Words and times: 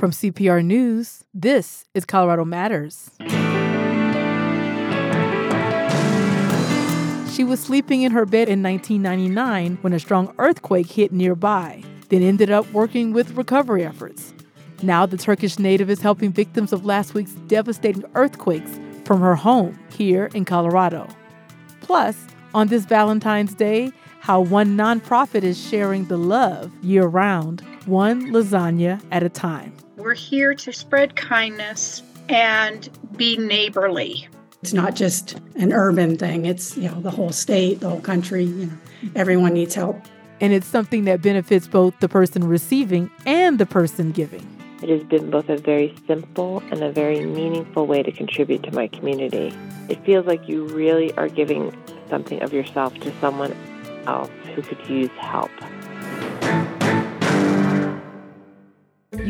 From 0.00 0.12
CPR 0.12 0.64
News, 0.64 1.24
this 1.34 1.84
is 1.92 2.06
Colorado 2.06 2.46
Matters. 2.46 3.10
She 7.30 7.44
was 7.44 7.60
sleeping 7.60 8.00
in 8.00 8.12
her 8.12 8.24
bed 8.24 8.48
in 8.48 8.62
1999 8.62 9.76
when 9.82 9.92
a 9.92 10.00
strong 10.00 10.34
earthquake 10.38 10.90
hit 10.90 11.12
nearby, 11.12 11.84
then 12.08 12.22
ended 12.22 12.50
up 12.50 12.72
working 12.72 13.12
with 13.12 13.36
recovery 13.36 13.84
efforts. 13.84 14.32
Now, 14.82 15.04
the 15.04 15.18
Turkish 15.18 15.58
native 15.58 15.90
is 15.90 16.00
helping 16.00 16.32
victims 16.32 16.72
of 16.72 16.86
last 16.86 17.12
week's 17.12 17.34
devastating 17.34 18.04
earthquakes 18.14 18.80
from 19.04 19.20
her 19.20 19.34
home 19.34 19.78
here 19.90 20.30
in 20.32 20.46
Colorado. 20.46 21.08
Plus, 21.82 22.16
on 22.54 22.68
this 22.68 22.86
Valentine's 22.86 23.54
Day, 23.54 23.92
how 24.20 24.40
one 24.40 24.78
nonprofit 24.78 25.42
is 25.42 25.60
sharing 25.60 26.06
the 26.06 26.16
love 26.16 26.72
year 26.82 27.04
round, 27.04 27.60
one 27.84 28.32
lasagna 28.32 28.98
at 29.10 29.22
a 29.22 29.28
time. 29.28 29.76
We're 30.00 30.14
here 30.14 30.54
to 30.54 30.72
spread 30.72 31.14
kindness 31.14 32.02
and 32.30 32.88
be 33.16 33.36
neighborly. 33.36 34.26
It's 34.62 34.72
not 34.72 34.94
just 34.94 35.38
an 35.56 35.74
urban 35.74 36.16
thing, 36.16 36.46
it's, 36.46 36.74
you 36.76 36.88
know, 36.88 37.00
the 37.02 37.10
whole 37.10 37.32
state, 37.32 37.80
the 37.80 37.90
whole 37.90 38.00
country, 38.00 38.44
you 38.44 38.66
know, 38.66 38.72
everyone 39.14 39.52
needs 39.52 39.74
help. 39.74 40.00
And 40.40 40.54
it's 40.54 40.66
something 40.66 41.04
that 41.04 41.20
benefits 41.20 41.68
both 41.68 41.98
the 42.00 42.08
person 42.08 42.44
receiving 42.44 43.10
and 43.26 43.58
the 43.58 43.66
person 43.66 44.10
giving. 44.12 44.46
It 44.82 44.88
has 44.88 45.02
been 45.02 45.30
both 45.30 45.50
a 45.50 45.58
very 45.58 45.94
simple 46.06 46.62
and 46.70 46.82
a 46.82 46.90
very 46.90 47.26
meaningful 47.26 47.86
way 47.86 48.02
to 48.02 48.10
contribute 48.10 48.62
to 48.62 48.72
my 48.72 48.88
community. 48.88 49.54
It 49.90 50.02
feels 50.06 50.24
like 50.24 50.48
you 50.48 50.64
really 50.68 51.12
are 51.18 51.28
giving 51.28 51.76
something 52.08 52.40
of 52.40 52.54
yourself 52.54 52.94
to 53.00 53.12
someone 53.20 53.54
else 54.06 54.30
who 54.54 54.62
could 54.62 54.88
use 54.88 55.10
help. 55.18 55.50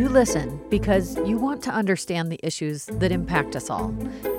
You 0.00 0.08
listen 0.08 0.58
because 0.70 1.18
you 1.28 1.36
want 1.36 1.62
to 1.64 1.70
understand 1.70 2.32
the 2.32 2.40
issues 2.42 2.86
that 2.86 3.12
impact 3.12 3.54
us 3.54 3.68
all. 3.68 3.88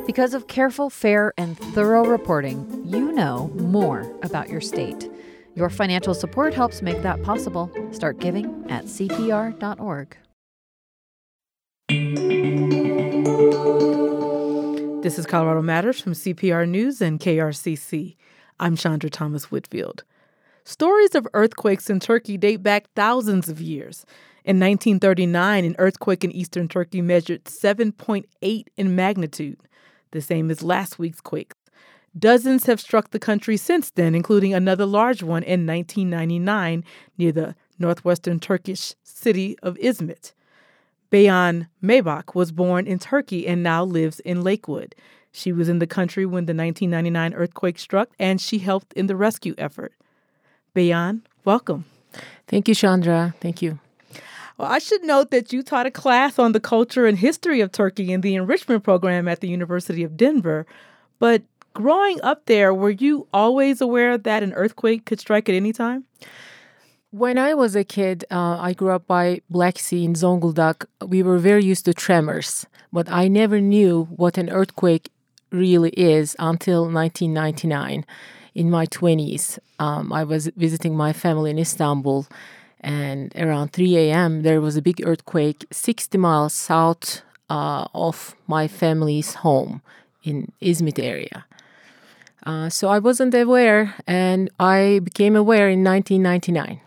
Because 0.08 0.34
of 0.34 0.48
careful, 0.48 0.90
fair, 0.90 1.36
and 1.38 1.56
thorough 1.56 2.04
reporting, 2.04 2.82
you 2.84 3.12
know 3.12 3.52
more 3.54 4.12
about 4.24 4.50
your 4.50 4.60
state. 4.60 5.08
Your 5.54 5.70
financial 5.70 6.16
support 6.16 6.56
helps 6.56 6.82
make 6.82 7.04
that 7.04 7.22
possible. 7.22 7.72
Start 7.92 8.18
giving 8.18 8.48
at 8.72 8.86
CPR.org. 8.86 10.18
This 15.04 15.20
is 15.20 15.28
Colorado 15.28 15.62
Matters 15.62 16.02
from 16.02 16.14
CPR 16.14 16.68
News 16.68 17.04
and 17.04 17.20
KRCC. 17.20 18.16
I'm 18.60 18.76
Chandra 18.76 19.12
Thomas 19.12 19.52
Whitfield. 19.52 20.06
Stories 20.64 21.14
of 21.14 21.28
earthquakes 21.36 21.88
in 21.88 22.00
Turkey 22.00 22.38
date 22.38 22.64
back 22.64 22.86
thousands 22.96 23.48
of 23.48 23.62
years. 23.62 24.08
In 24.44 24.60
1939, 24.60 25.66
an 25.66 25.76
earthquake 25.78 26.24
in 26.24 26.32
eastern 26.32 26.68
Turkey 26.68 27.02
measured 27.02 27.44
7.8 27.46 28.66
in 28.76 28.96
magnitude, 28.96 29.60
the 30.12 30.22
same 30.22 30.50
as 30.50 30.64
last 30.64 30.98
week's 30.98 31.22
quakes. 31.22 31.56
Dozens 32.18 32.66
have 32.66 32.82
struck 32.82 33.12
the 33.12 33.20
country 33.20 33.56
since 33.56 33.92
then, 33.92 34.16
including 34.16 34.54
another 34.54 34.86
large 34.86 35.22
one 35.22 35.44
in 35.44 35.66
1999 35.66 36.84
near 37.18 37.32
the 37.32 37.56
northwestern 37.78 38.40
Turkish 38.40 38.96
city 39.04 39.58
of 39.62 39.76
Izmit. 39.78 40.34
Beyhan 41.12 41.68
Maybach 41.84 42.34
was 42.34 42.52
born 42.52 42.88
in 42.88 42.98
Turkey 42.98 43.48
and 43.48 43.62
now 43.62 43.84
lives 43.84 44.20
in 44.22 44.42
Lakewood. 44.44 44.96
She 45.32 45.52
was 45.52 45.70
in 45.70 45.80
the 45.80 45.88
country 45.88 46.26
when 46.26 46.46
the 46.46 46.54
1999 46.54 47.34
earthquake 47.34 47.80
struck 47.80 48.10
and 48.18 48.42
she 48.42 48.58
helped 48.58 48.92
in 48.94 49.08
the 49.08 49.16
rescue 49.16 49.54
effort. 49.58 49.94
Beyhan, 50.76 51.22
welcome. 51.46 51.86
Thank 52.48 52.68
you, 52.68 52.76
Chandra. 52.76 53.36
Thank 53.40 53.62
you. 53.62 53.80
Well, 54.62 54.72
I 54.72 54.78
should 54.78 55.04
note 55.04 55.32
that 55.32 55.52
you 55.52 55.64
taught 55.64 55.88
a 55.88 55.92
class 55.92 56.38
on 56.38 56.52
the 56.52 56.60
culture 56.60 57.08
and 57.08 57.18
history 57.18 57.62
of 57.62 57.72
Turkey 57.72 58.14
in 58.14 58.22
the 58.22 58.36
enrichment 58.36 58.84
program 58.84 59.28
at 59.28 59.40
the 59.40 59.48
University 59.48 60.04
of 60.04 60.16
Denver. 60.16 60.68
But 61.18 61.42
growing 61.74 62.22
up 62.22 62.46
there, 62.46 62.72
were 62.72 62.92
you 62.92 63.26
always 63.34 63.82
aware 63.82 64.20
that 64.20 64.44
an 64.44 64.54
earthquake 64.54 65.06
could 65.08 65.20
strike 65.20 65.50
at 65.50 65.56
any 65.56 65.74
time? 65.74 66.06
When 67.10 67.40
I 67.40 67.56
was 67.56 67.76
a 67.76 67.84
kid, 67.84 68.24
uh, 68.30 68.58
I 68.60 68.74
grew 68.74 68.92
up 68.92 69.08
by 69.08 69.42
Black 69.50 69.80
Sea 69.80 70.06
in 70.06 70.14
Zonguldak. 70.14 70.86
We 71.04 71.24
were 71.24 71.40
very 71.40 71.66
used 71.66 71.86
to 71.86 71.94
tremors, 71.96 72.68
but 72.94 73.10
I 73.10 73.30
never 73.30 73.60
knew 73.60 74.04
what 74.16 74.38
an 74.38 74.52
earthquake 74.52 75.10
really 75.50 75.90
is 75.98 76.36
until 76.38 76.84
1999. 76.84 78.06
In 78.54 78.70
my 78.70 78.86
20s, 78.86 79.58
um, 79.80 80.14
I 80.14 80.24
was 80.24 80.52
visiting 80.56 80.96
my 80.96 81.14
family 81.14 81.50
in 81.50 81.58
Istanbul, 81.58 82.28
and 82.82 83.32
around 83.36 83.72
3 83.74 83.98
a.m., 83.98 84.42
there 84.42 84.60
was 84.60 84.76
a 84.76 84.82
big 84.82 85.02
earthquake 85.06 85.66
60 85.72 86.18
miles 86.18 86.54
south 86.54 87.22
uh, 87.50 87.86
of 87.94 88.36
my 88.48 88.68
family's 88.68 89.36
home 89.36 89.82
in 90.24 90.52
Izmit 90.62 91.00
area. 91.02 91.46
Uh, 92.46 92.70
so 92.70 92.90
I 92.90 93.00
wasn't 93.00 93.36
aware, 93.36 93.96
and 94.08 94.50
I 94.60 95.00
became 95.04 95.36
aware 95.36 95.70
in 95.70 95.84
1999. 95.84 96.82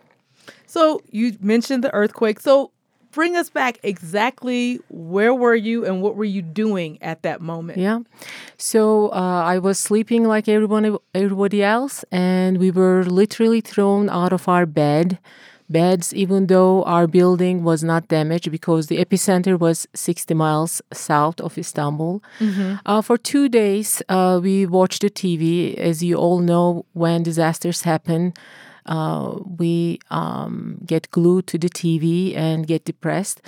So 0.66 1.00
you 1.10 1.36
mentioned 1.40 1.84
the 1.84 1.94
earthquake. 1.94 2.40
So 2.40 2.72
bring 3.12 3.36
us 3.36 3.48
back 3.48 3.78
exactly 3.84 4.80
where 4.88 5.32
were 5.32 5.54
you 5.54 5.86
and 5.86 6.02
what 6.02 6.16
were 6.16 6.24
you 6.24 6.42
doing 6.42 6.98
at 7.00 7.22
that 7.22 7.40
moment? 7.40 7.78
Yeah. 7.78 8.00
So 8.58 9.10
uh, 9.12 9.42
I 9.44 9.58
was 9.58 9.78
sleeping 9.78 10.24
like 10.24 10.48
everyone, 10.48 10.98
everybody 11.14 11.62
else, 11.62 12.04
and 12.10 12.58
we 12.58 12.72
were 12.72 13.04
literally 13.04 13.60
thrown 13.60 14.10
out 14.10 14.32
of 14.32 14.48
our 14.48 14.66
bed. 14.66 15.18
Beds, 15.74 16.14
even 16.14 16.46
though 16.46 16.84
our 16.84 17.06
building 17.18 17.64
was 17.64 17.82
not 17.82 18.08
damaged 18.08 18.50
because 18.50 18.86
the 18.86 18.98
epicenter 19.04 19.58
was 19.58 19.86
60 19.94 20.32
miles 20.34 20.80
south 20.92 21.40
of 21.40 21.58
Istanbul. 21.58 22.22
Mm-hmm. 22.38 22.74
Uh, 22.86 23.02
for 23.02 23.18
two 23.18 23.48
days, 23.48 24.00
uh, 24.08 24.40
we 24.42 24.66
watched 24.66 25.02
the 25.02 25.10
TV. 25.10 25.76
As 25.76 26.02
you 26.02 26.14
all 26.16 26.38
know, 26.38 26.86
when 26.92 27.24
disasters 27.24 27.82
happen, 27.82 28.32
uh, 28.86 29.38
we 29.58 29.98
um, 30.10 30.78
get 30.86 31.10
glued 31.10 31.46
to 31.48 31.58
the 31.58 31.68
TV 31.68 32.36
and 32.36 32.66
get 32.66 32.84
depressed. 32.84 33.40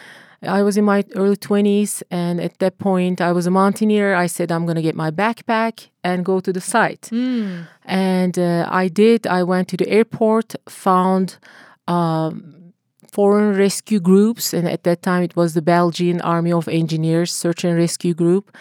I 0.43 0.63
was 0.63 0.77
in 0.77 0.85
my 0.85 1.05
early 1.15 1.37
20s, 1.37 2.03
and 2.11 2.41
at 2.41 2.59
that 2.59 2.79
point, 2.79 3.21
I 3.21 3.33
was 3.33 3.47
a 3.47 3.51
mountaineer. 3.51 4.15
I 4.15 4.27
said, 4.27 4.53
I'm 4.53 4.65
going 4.67 4.77
to 4.77 4.83
get 4.83 4.95
my 4.95 5.11
backpack 5.11 5.89
and 6.05 6.25
go 6.25 6.41
to 6.41 6.53
the 6.53 6.61
site. 6.61 7.09
Mm. 7.13 7.67
And 7.85 8.39
uh, 8.39 8.69
I 8.71 8.89
did. 8.89 9.27
I 9.27 9.43
went 9.43 9.69
to 9.69 9.77
the 9.77 9.89
airport, 9.89 10.55
found 10.69 11.39
um, 11.89 12.73
foreign 13.11 13.57
rescue 13.57 14.01
groups, 14.01 14.53
and 14.53 14.69
at 14.69 14.83
that 14.85 15.03
time, 15.03 15.23
it 15.23 15.37
was 15.37 15.55
the 15.55 15.63
Belgian 15.63 16.21
Army 16.21 16.53
of 16.53 16.69
Engineers 16.69 17.33
Search 17.33 17.65
and 17.65 17.77
Rescue 17.77 18.15
Group. 18.15 18.55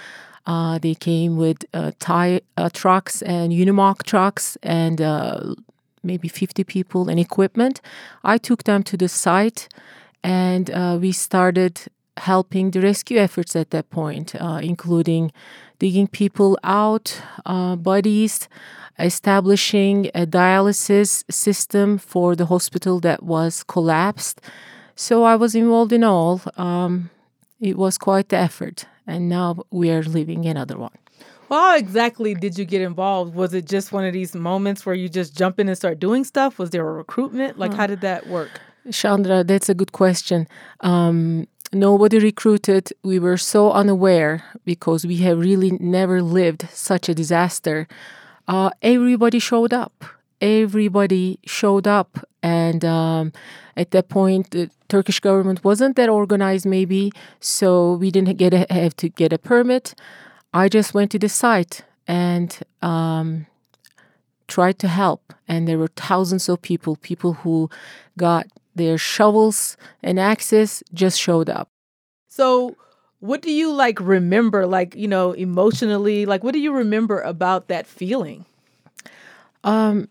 Uh, 0.46 0.78
they 0.78 0.94
came 0.94 1.38
with 1.38 1.66
uh, 1.74 1.92
uh, 2.08 2.70
trucks 2.72 3.22
and 3.24 3.52
Unimog 3.52 4.04
trucks 4.04 4.58
and 4.62 5.02
uh, 5.02 5.56
maybe 6.04 6.28
50 6.28 6.64
people 6.64 7.10
and 7.10 7.20
equipment. 7.20 7.82
I 8.24 8.38
took 8.38 8.64
them 8.64 8.84
to 8.84 8.98
the 8.98 9.10
site 9.10 9.68
and 10.24 10.70
uh, 10.70 10.98
we 11.02 11.12
started 11.12 11.82
helping 12.18 12.72
the 12.72 12.82
rescue 12.82 13.18
efforts 13.18 13.56
at 13.56 13.72
that 13.72 13.90
point, 13.90 14.36
uh, 14.40 14.60
including 14.62 15.32
digging 15.80 16.08
people 16.08 16.58
out, 16.64 17.22
bodies, 17.46 18.48
establishing 19.00 20.08
a 20.16 20.26
dialysis 20.26 21.24
system 21.32 21.98
for 21.98 22.36
the 22.36 22.46
hospital 22.46 23.00
that 23.02 23.24
was 23.24 23.64
collapsed. 23.64 24.42
So 24.96 25.24
I 25.24 25.36
was 25.36 25.56
involved 25.56 25.92
in 25.92 26.04
all. 26.04 26.42
Um, 26.58 27.10
it 27.60 27.78
was 27.78 27.98
quite 27.98 28.30
the 28.30 28.38
effort, 28.38 28.86
and 29.06 29.28
now 29.28 29.64
we 29.72 29.92
are 29.92 30.04
living 30.04 30.46
another 30.46 30.78
one. 30.78 30.98
Well, 31.50 31.60
how 31.60 31.78
exactly 31.78 32.34
did 32.34 32.58
you 32.58 32.66
get 32.66 32.82
involved? 32.82 33.36
Was 33.36 33.54
it 33.54 33.66
just 33.66 33.92
one 33.92 34.04
of 34.04 34.14
these 34.14 34.34
moments 34.34 34.86
where 34.86 34.96
you 34.96 35.08
just 35.08 35.38
jump 35.38 35.60
in 35.60 35.68
and 35.68 35.78
start 35.78 36.00
doing 36.00 36.24
stuff? 36.24 36.58
Was 36.58 36.72
there 36.72 36.88
a 36.88 36.92
recruitment? 36.92 37.60
Like, 37.60 37.74
how 37.74 37.86
did 37.86 38.02
that 38.02 38.28
work? 38.28 38.62
Chandra, 38.92 39.44
that's 39.44 39.70
a 39.70 39.76
good 39.76 39.92
question. 39.92 40.48
Um, 40.82 41.48
nobody 41.72 42.18
recruited. 42.20 42.92
We 43.04 43.20
were 43.20 43.38
so 43.38 43.72
unaware 43.72 44.44
because 44.66 45.06
we 45.06 45.18
have 45.18 45.40
really 45.40 45.72
never 45.80 46.22
lived 46.22 46.68
such 46.72 47.10
a 47.10 47.14
disaster. 47.14 47.88
Uh, 48.48 48.70
everybody 48.82 49.40
showed 49.40 49.74
up. 49.74 50.06
Everybody 50.42 51.40
showed 51.46 51.88
up, 51.88 52.20
and 52.44 52.84
um, 52.84 53.32
at 53.78 53.92
that 53.92 54.10
point, 54.10 54.52
the 54.52 54.70
Turkish 54.90 55.20
government 55.20 55.64
wasn't 55.64 55.96
that 55.96 56.10
organized, 56.10 56.66
maybe, 56.66 57.12
so 57.40 57.94
we 57.94 58.12
didn't 58.12 58.38
get 58.38 58.54
a, 58.54 58.68
have 58.70 58.96
to 58.98 59.10
get 59.10 59.32
a 59.32 59.38
permit. 59.38 59.96
I 60.54 60.70
just 60.70 60.94
went 60.94 61.12
to 61.12 61.20
the 61.20 61.30
site 61.30 61.84
and 62.08 62.58
um, 62.82 63.48
tried 64.48 64.80
to 64.80 64.88
help. 64.88 65.34
And 65.48 65.68
there 65.68 65.78
were 65.78 65.90
thousands 65.96 66.50
of 66.50 66.62
people, 66.62 66.96
people 66.98 67.34
who 67.34 67.70
got 68.18 68.48
their 68.76 68.98
shovels 68.98 69.78
and 70.04 70.20
axes 70.20 70.84
just 70.94 71.20
showed 71.20 71.50
up. 71.50 71.70
So, 72.28 72.76
what 73.26 73.42
do 73.42 73.52
you 73.52 73.72
like 73.74 74.00
remember, 74.00 74.66
like, 74.68 74.96
you 74.96 75.08
know, 75.08 75.32
emotionally? 75.34 76.26
Like, 76.26 76.44
what 76.44 76.54
do 76.54 76.60
you 76.60 76.74
remember 76.74 77.22
about 77.22 77.68
that 77.68 77.88
feeling? 77.88 78.46
Um, 79.64 80.10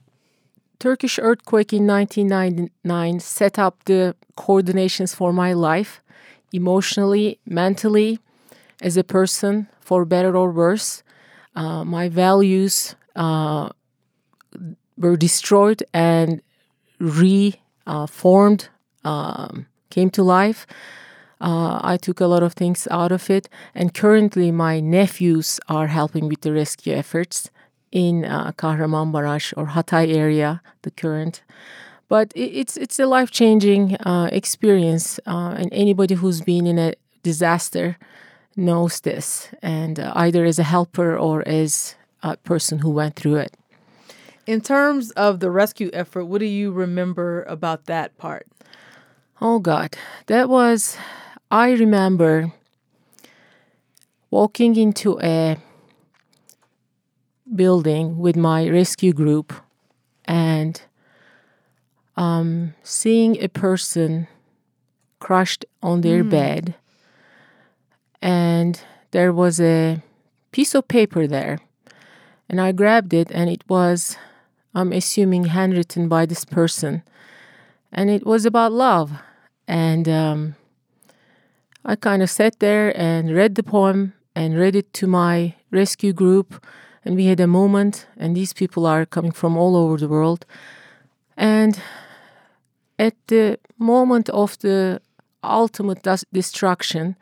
Turkish 0.79 1.19
earthquake 1.19 1.73
in 1.73 1.87
1999 1.87 3.21
set 3.21 3.59
up 3.59 3.85
the 3.85 4.15
coordinations 4.37 5.15
for 5.15 5.33
my 5.33 5.53
life 5.53 6.03
emotionally, 6.53 7.39
mentally, 7.47 8.19
as 8.83 8.97
a 8.97 9.05
person, 9.05 9.69
for 9.81 10.05
better 10.05 10.37
or 10.37 10.51
worse. 10.51 11.03
Uh, 11.55 11.85
my 11.85 12.09
values 12.09 12.97
uh, 13.17 13.69
were 14.99 15.17
destroyed 15.17 15.83
and 15.93 16.43
reformed, 16.99 18.69
um, 19.05 19.67
came 19.91 20.11
to 20.11 20.23
life. 20.23 20.67
Uh, 21.41 21.81
I 21.83 21.97
took 21.97 22.21
a 22.21 22.27
lot 22.27 22.43
of 22.43 22.55
things 22.55 22.89
out 22.91 23.13
of 23.13 23.29
it, 23.31 23.49
and 23.75 23.93
currently 23.93 24.51
my 24.51 24.81
nephews 24.81 25.61
are 25.69 25.89
helping 25.89 26.29
with 26.29 26.41
the 26.43 26.53
rescue 26.53 26.95
efforts 26.95 27.51
in 27.91 28.25
uh, 28.25 28.53
Kahramanmaraş 28.53 29.55
or 29.57 29.67
Hatay 29.67 30.15
area, 30.15 30.61
the 30.83 30.91
current. 30.91 31.43
But 32.09 32.33
it's 32.35 32.77
it's 32.77 32.99
a 32.99 33.07
life 33.07 33.31
changing 33.31 33.97
uh, 33.97 34.29
experience, 34.31 35.19
uh, 35.27 35.55
and 35.57 35.73
anybody 35.73 36.15
who's 36.15 36.41
been 36.41 36.67
in 36.67 36.79
a 36.79 36.95
disaster 37.23 37.97
knows 38.57 39.01
this, 39.01 39.49
and 39.63 39.99
uh, 39.99 40.13
either 40.15 40.45
as 40.45 40.59
a 40.59 40.65
helper 40.65 41.17
or 41.17 41.47
as 41.49 41.97
a 42.23 42.37
person 42.37 42.79
who 42.79 42.91
went 42.91 43.17
through 43.17 43.37
it. 43.37 43.55
In 44.47 44.61
terms 44.61 45.11
of 45.13 45.41
the 45.41 45.51
rescue 45.51 45.91
effort, 45.93 46.27
what 46.27 46.39
do 46.39 46.47
you 46.47 46.71
remember 46.71 47.43
about 47.45 47.87
that 47.87 48.17
part? 48.19 48.47
Oh 49.41 49.59
God, 49.59 49.97
that 50.27 50.49
was 50.49 50.97
I 51.55 51.71
remember 51.75 52.53
walking 54.29 54.75
into 54.75 55.21
a 55.21 55.57
building 57.55 58.19
with 58.19 58.35
my 58.35 58.69
rescue 58.69 59.13
group 59.13 59.53
and 60.25 60.83
um, 62.17 62.75
seeing 62.83 63.41
a 63.41 63.49
person 63.49 64.27
crushed 65.21 65.65
on 65.81 66.01
their 66.01 66.25
mm. 66.25 66.31
bed, 66.31 66.75
and 68.21 68.81
there 69.13 69.33
was 69.33 69.61
a 69.61 70.03
piece 70.51 70.75
of 70.75 70.89
paper 70.89 71.29
there, 71.29 71.61
and 72.49 72.61
I 72.61 72.73
grabbed 72.73 73.15
it, 73.15 73.31
and 73.31 73.49
it 73.49 73.63
was, 73.69 74.17
I'm 74.75 74.93
assuming, 74.93 75.45
handwritten 75.45 76.09
by 76.09 76.27
this 76.27 76.45
person, 76.45 77.05
and 77.93 78.11
it 78.11 78.27
was 78.27 78.45
about 78.45 78.73
love, 78.73 79.13
and 79.69 80.09
um, 80.09 80.57
I 81.85 81.97
kind 81.97 82.23
of 82.23 82.31
sat 82.31 82.61
there 82.61 82.99
and 82.99 83.35
read 83.35 83.57
the 83.57 83.63
poem 83.63 84.15
and 84.35 84.59
read 84.59 84.75
it 84.75 84.93
to 84.95 85.07
my 85.07 85.55
rescue 85.71 86.13
group. 86.13 86.65
And 87.05 87.17
we 87.17 87.27
had 87.27 87.41
a 87.41 87.47
moment, 87.47 88.07
and 88.17 88.35
these 88.35 88.55
people 88.55 88.87
are 88.87 89.05
coming 89.05 89.33
from 89.33 89.59
all 89.59 89.77
over 89.77 89.99
the 89.99 90.09
world. 90.09 90.47
And 91.37 91.79
at 92.99 93.15
the 93.27 93.59
moment 93.79 94.31
of 94.31 94.59
the 94.61 95.03
ultimate 95.43 96.07
destruction, 96.33 97.17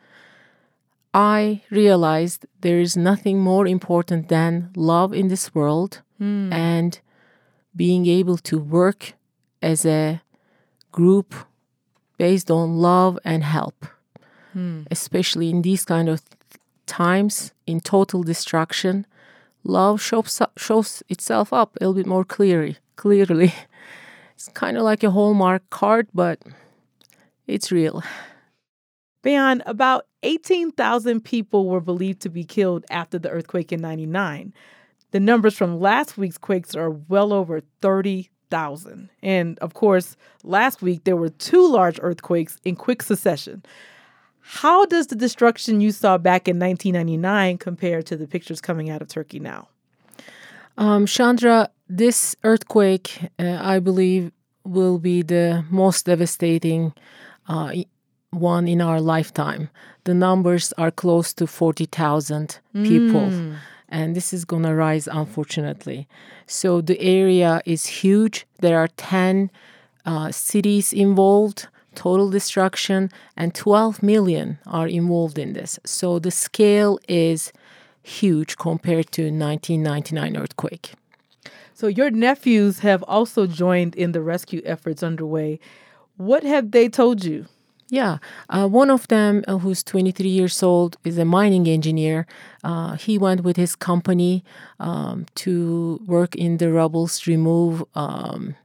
I 1.13 1.61
realized 1.69 2.45
there 2.61 2.79
is 2.79 2.95
nothing 2.95 3.39
more 3.39 3.67
important 3.67 4.29
than 4.29 4.71
love 4.75 5.13
in 5.13 5.27
this 5.27 5.53
world 5.53 6.01
mm. 6.19 6.51
and 6.53 6.99
being 7.75 8.05
able 8.05 8.37
to 8.37 8.57
work 8.57 9.13
as 9.61 9.85
a 9.85 10.21
group 10.91 11.35
based 12.17 12.49
on 12.49 12.77
love 12.77 13.19
and 13.25 13.43
help 13.43 13.85
especially 14.91 15.49
in 15.49 15.61
these 15.61 15.85
kind 15.85 16.09
of 16.09 16.21
times 16.85 17.53
in 17.65 17.79
total 17.79 18.23
destruction 18.23 19.05
love 19.63 20.01
shows, 20.01 20.41
shows 20.57 21.01
itself 21.09 21.53
up 21.53 21.75
a 21.75 21.79
little 21.79 21.93
bit 21.93 22.05
more 22.05 22.25
clearly 22.25 22.77
clearly 22.95 23.53
it's 24.35 24.49
kind 24.49 24.77
of 24.77 24.83
like 24.83 25.03
a 25.03 25.11
hallmark 25.11 25.67
card 25.69 26.07
but 26.13 26.39
it's 27.47 27.71
real 27.71 28.03
Beyhan 29.23 29.61
about 29.65 30.05
18,000 30.23 31.21
people 31.21 31.67
were 31.67 31.81
believed 31.81 32.21
to 32.21 32.29
be 32.29 32.43
killed 32.43 32.85
after 32.89 33.17
the 33.17 33.29
earthquake 33.29 33.71
in 33.71 33.81
99. 33.81 34.53
The 35.11 35.19
numbers 35.19 35.55
from 35.55 35.79
last 35.79 36.17
week's 36.17 36.37
quakes 36.37 36.75
are 36.75 36.89
well 36.89 37.31
over 37.31 37.61
30,000. 37.81 39.09
And 39.21 39.59
of 39.59 39.73
course, 39.73 40.17
last 40.43 40.81
week 40.81 41.03
there 41.03 41.15
were 41.15 41.29
two 41.29 41.65
large 41.67 41.99
earthquakes 42.01 42.57
in 42.65 42.75
quick 42.75 43.01
succession. 43.01 43.63
How 44.43 44.85
does 44.85 45.07
the 45.07 45.15
destruction 45.15 45.79
you 45.79 45.91
saw 45.91 46.17
back 46.17 46.47
in 46.47 46.59
1999 46.59 47.57
compare 47.57 48.01
to 48.03 48.17
the 48.17 48.27
pictures 48.27 48.59
coming 48.59 48.89
out 48.89 49.01
of 49.01 49.07
Turkey 49.07 49.39
now? 49.39 49.69
Um, 50.77 51.05
Chandra, 51.05 51.69
this 51.87 52.35
earthquake, 52.43 53.29
uh, 53.39 53.59
I 53.61 53.79
believe, 53.79 54.31
will 54.65 54.99
be 54.99 55.21
the 55.21 55.63
most 55.69 56.05
devastating 56.05 56.93
uh, 57.47 57.73
one 58.31 58.67
in 58.67 58.81
our 58.81 58.99
lifetime. 58.99 59.69
The 60.03 60.13
numbers 60.13 60.73
are 60.77 60.91
close 60.91 61.33
to 61.35 61.47
40,000 61.47 62.59
people. 62.73 63.21
Mm. 63.21 63.57
And 63.87 64.15
this 64.15 64.33
is 64.33 64.43
going 64.43 64.63
to 64.63 64.73
rise, 64.73 65.07
unfortunately. 65.07 66.07
So 66.47 66.81
the 66.81 66.99
area 66.99 67.61
is 67.65 67.85
huge. 67.85 68.47
There 68.59 68.79
are 68.79 68.87
10 68.97 69.51
uh, 70.05 70.31
cities 70.31 70.91
involved 70.91 71.67
total 71.95 72.29
destruction, 72.29 73.09
and 73.37 73.53
12 73.53 74.03
million 74.03 74.59
are 74.65 74.87
involved 74.87 75.37
in 75.37 75.53
this. 75.53 75.79
So 75.85 76.19
the 76.19 76.31
scale 76.31 76.99
is 77.07 77.51
huge 78.01 78.57
compared 78.57 79.11
to 79.13 79.23
1999 79.23 80.37
earthquake. 80.37 80.93
So 81.73 81.87
your 81.87 82.11
nephews 82.11 82.79
have 82.79 83.03
also 83.03 83.47
joined 83.47 83.95
in 83.95 84.11
the 84.11 84.21
rescue 84.21 84.61
efforts 84.65 85.01
underway. 85.01 85.59
What 86.17 86.43
have 86.43 86.71
they 86.71 86.87
told 86.89 87.25
you? 87.25 87.47
Yeah, 87.89 88.17
uh, 88.49 88.67
one 88.67 88.89
of 88.89 89.07
them, 89.07 89.43
uh, 89.47 89.57
who's 89.57 89.83
23 89.83 90.27
years 90.27 90.63
old, 90.63 90.97
is 91.03 91.17
a 91.17 91.25
mining 91.25 91.67
engineer. 91.67 92.25
Uh, 92.63 92.95
he 92.95 93.17
went 93.17 93.43
with 93.43 93.55
his 93.55 93.75
company 93.75 94.43
um, 94.79 95.25
to 95.35 96.01
work 96.07 96.35
in 96.35 96.57
the 96.57 96.71
rubbles, 96.71 97.27
remove 97.27 97.83
um, 97.93 98.55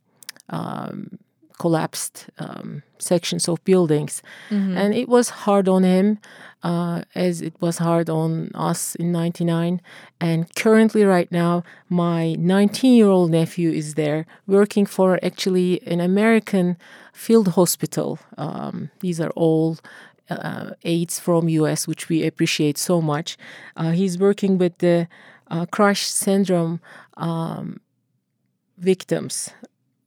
um, 0.49 1.19
collapsed 1.59 2.31
um, 2.39 2.83
sections 2.99 3.49
of 3.49 3.63
buildings. 3.65 4.23
Mm-hmm. 4.51 4.77
And 4.77 4.95
it 4.95 5.09
was 5.09 5.31
hard 5.31 5.69
on 5.69 5.83
him, 5.85 6.19
uh, 6.63 7.03
as 7.15 7.41
it 7.43 7.55
was 7.61 7.79
hard 7.79 8.09
on 8.09 8.51
us 8.55 8.95
in 8.95 9.13
99. 9.13 9.81
And 10.21 10.55
currently, 10.55 11.05
right 11.05 11.31
now, 11.31 11.65
my 11.89 12.35
19 12.35 12.95
year 12.95 13.09
old 13.09 13.31
nephew 13.31 13.71
is 13.71 13.95
there 13.95 14.27
working 14.47 14.87
for 14.87 15.19
actually 15.23 15.81
an 15.87 16.01
American 16.01 16.77
field 17.13 17.49
hospital. 17.49 18.19
Um, 18.37 18.91
these 19.01 19.21
are 19.21 19.31
all 19.31 19.79
uh, 20.31 20.71
aids 20.85 21.19
from 21.19 21.49
US, 21.49 21.87
which 21.87 22.09
we 22.09 22.27
appreciate 22.27 22.79
so 22.79 23.01
much. 23.01 23.37
Uh, 23.77 23.91
he's 23.93 24.19
working 24.19 24.59
with 24.59 24.79
the 24.79 25.09
uh, 25.51 25.67
crush 25.67 26.03
syndrome 26.07 26.81
um, 27.17 27.81
victims 28.77 29.51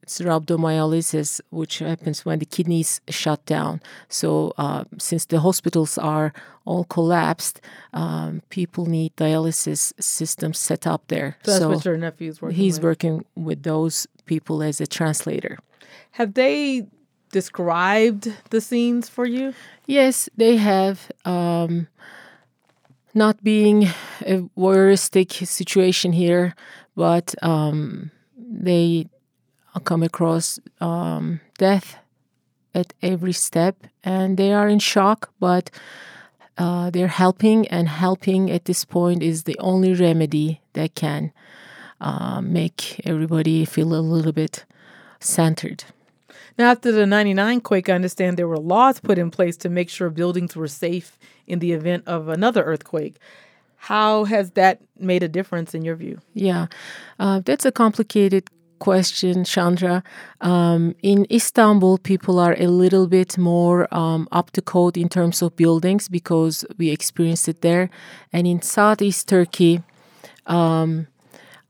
rhabdomyolysis, 0.08 1.42
which 1.50 1.80
happens 1.80 2.26
when 2.26 2.40
the 2.40 2.46
kidneys 2.46 3.02
shut 3.10 3.46
down. 3.46 3.82
So, 4.10 4.54
uh, 4.58 4.86
since 4.98 5.26
the 5.26 5.40
hospitals 5.40 5.98
are 5.98 6.34
all 6.66 6.86
collapsed, 6.86 7.62
um, 7.94 8.42
people 8.50 8.86
need 8.86 9.16
dialysis 9.16 9.94
systems 10.00 10.58
set 10.58 10.86
up 10.86 11.08
there. 11.08 11.38
So 11.44 11.52
that's 11.52 11.62
so 11.62 11.70
what 11.70 11.86
your 11.86 11.98
nephew's 11.98 12.42
working. 12.42 12.58
He's 12.58 12.76
with. 12.76 12.84
working 12.84 13.26
with 13.36 13.64
those 13.64 14.08
people 14.26 14.64
as 14.64 14.82
a 14.82 14.88
translator. 14.88 15.58
Have 16.12 16.34
they 16.34 16.88
described 17.32 18.32
the 18.50 18.62
scenes 18.62 19.10
for 19.10 19.26
you? 19.26 19.54
Yes, 19.86 20.30
they 20.36 20.58
have. 20.58 21.12
Um, 21.26 21.88
not 23.14 23.44
being 23.44 23.84
a 24.22 24.48
voyeuristic 24.58 25.46
situation 25.46 26.14
here, 26.14 26.56
but 26.96 27.36
um, 27.44 28.12
they 28.38 29.08
come 29.80 30.04
across 30.04 30.60
um, 30.80 31.40
death 31.58 31.98
at 32.74 32.94
every 33.02 33.34
step, 33.34 33.88
and 34.04 34.38
they 34.38 34.54
are 34.54 34.68
in 34.68 34.80
shock, 34.80 35.32
but 35.40 35.70
uh, 36.58 36.90
they're 36.90 37.08
helping, 37.08 37.68
and 37.68 37.88
helping 37.88 38.52
at 38.52 38.66
this 38.66 38.86
point 38.86 39.24
is 39.24 39.44
the 39.44 39.58
only 39.60 39.94
remedy 39.94 40.62
that 40.74 40.96
can 40.96 41.32
uh, 42.00 42.42
make 42.42 43.02
everybody 43.06 43.66
feel 43.66 43.94
a 43.94 44.02
little 44.02 44.32
bit 44.32 44.66
centered. 45.20 45.84
Now, 46.58 46.72
after 46.72 46.92
the 46.92 47.06
99 47.06 47.62
quake, 47.62 47.90
I 47.90 47.94
understand 47.94 48.38
there 48.38 48.48
were 48.48 48.58
laws 48.58 49.00
put 49.00 49.18
in 49.18 49.32
place 49.32 49.56
to 49.58 49.70
make 49.70 49.90
sure 49.90 50.10
buildings 50.10 50.56
were 50.56 50.68
safe 50.68 51.18
in 51.48 51.60
the 51.60 51.72
event 51.72 52.04
of 52.08 52.28
another 52.28 52.64
earthquake. 52.64 53.16
How 53.78 54.26
has 54.26 54.52
that 54.52 54.80
made 55.00 55.24
a 55.24 55.28
difference 55.28 55.74
in 55.74 55.84
your 55.84 55.96
view? 55.96 56.20
Yeah, 56.34 56.68
uh, 57.20 57.40
that's 57.40 57.66
a 57.66 57.72
complicated 57.72 58.50
question, 58.82 59.46
Chandra. 59.46 60.04
Um, 60.42 60.96
in 61.02 61.26
Istanbul, 61.32 62.00
people 62.00 62.40
are 62.40 62.56
a 62.58 62.68
little 62.68 63.08
bit 63.08 63.38
more 63.38 63.88
um, 63.94 64.28
up 64.32 64.52
to 64.52 64.62
code 64.62 64.98
in 64.98 65.08
terms 65.08 65.42
of 65.42 65.56
buildings 65.56 66.10
because 66.10 66.66
we 66.78 66.90
experienced 66.90 67.48
it 67.48 67.62
there. 67.62 67.90
And 68.34 68.46
in 68.48 68.62
Southeast 68.62 69.28
Turkey, 69.28 69.84
um, 70.48 71.08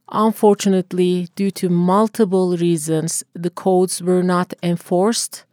unfortunately, 0.08 1.28
due 1.36 1.50
to 1.60 1.68
multiple 1.68 2.56
reasons, 2.56 3.24
the 3.44 3.50
codes 3.50 4.02
were 4.02 4.24
not 4.24 4.54
enforced 4.62 5.44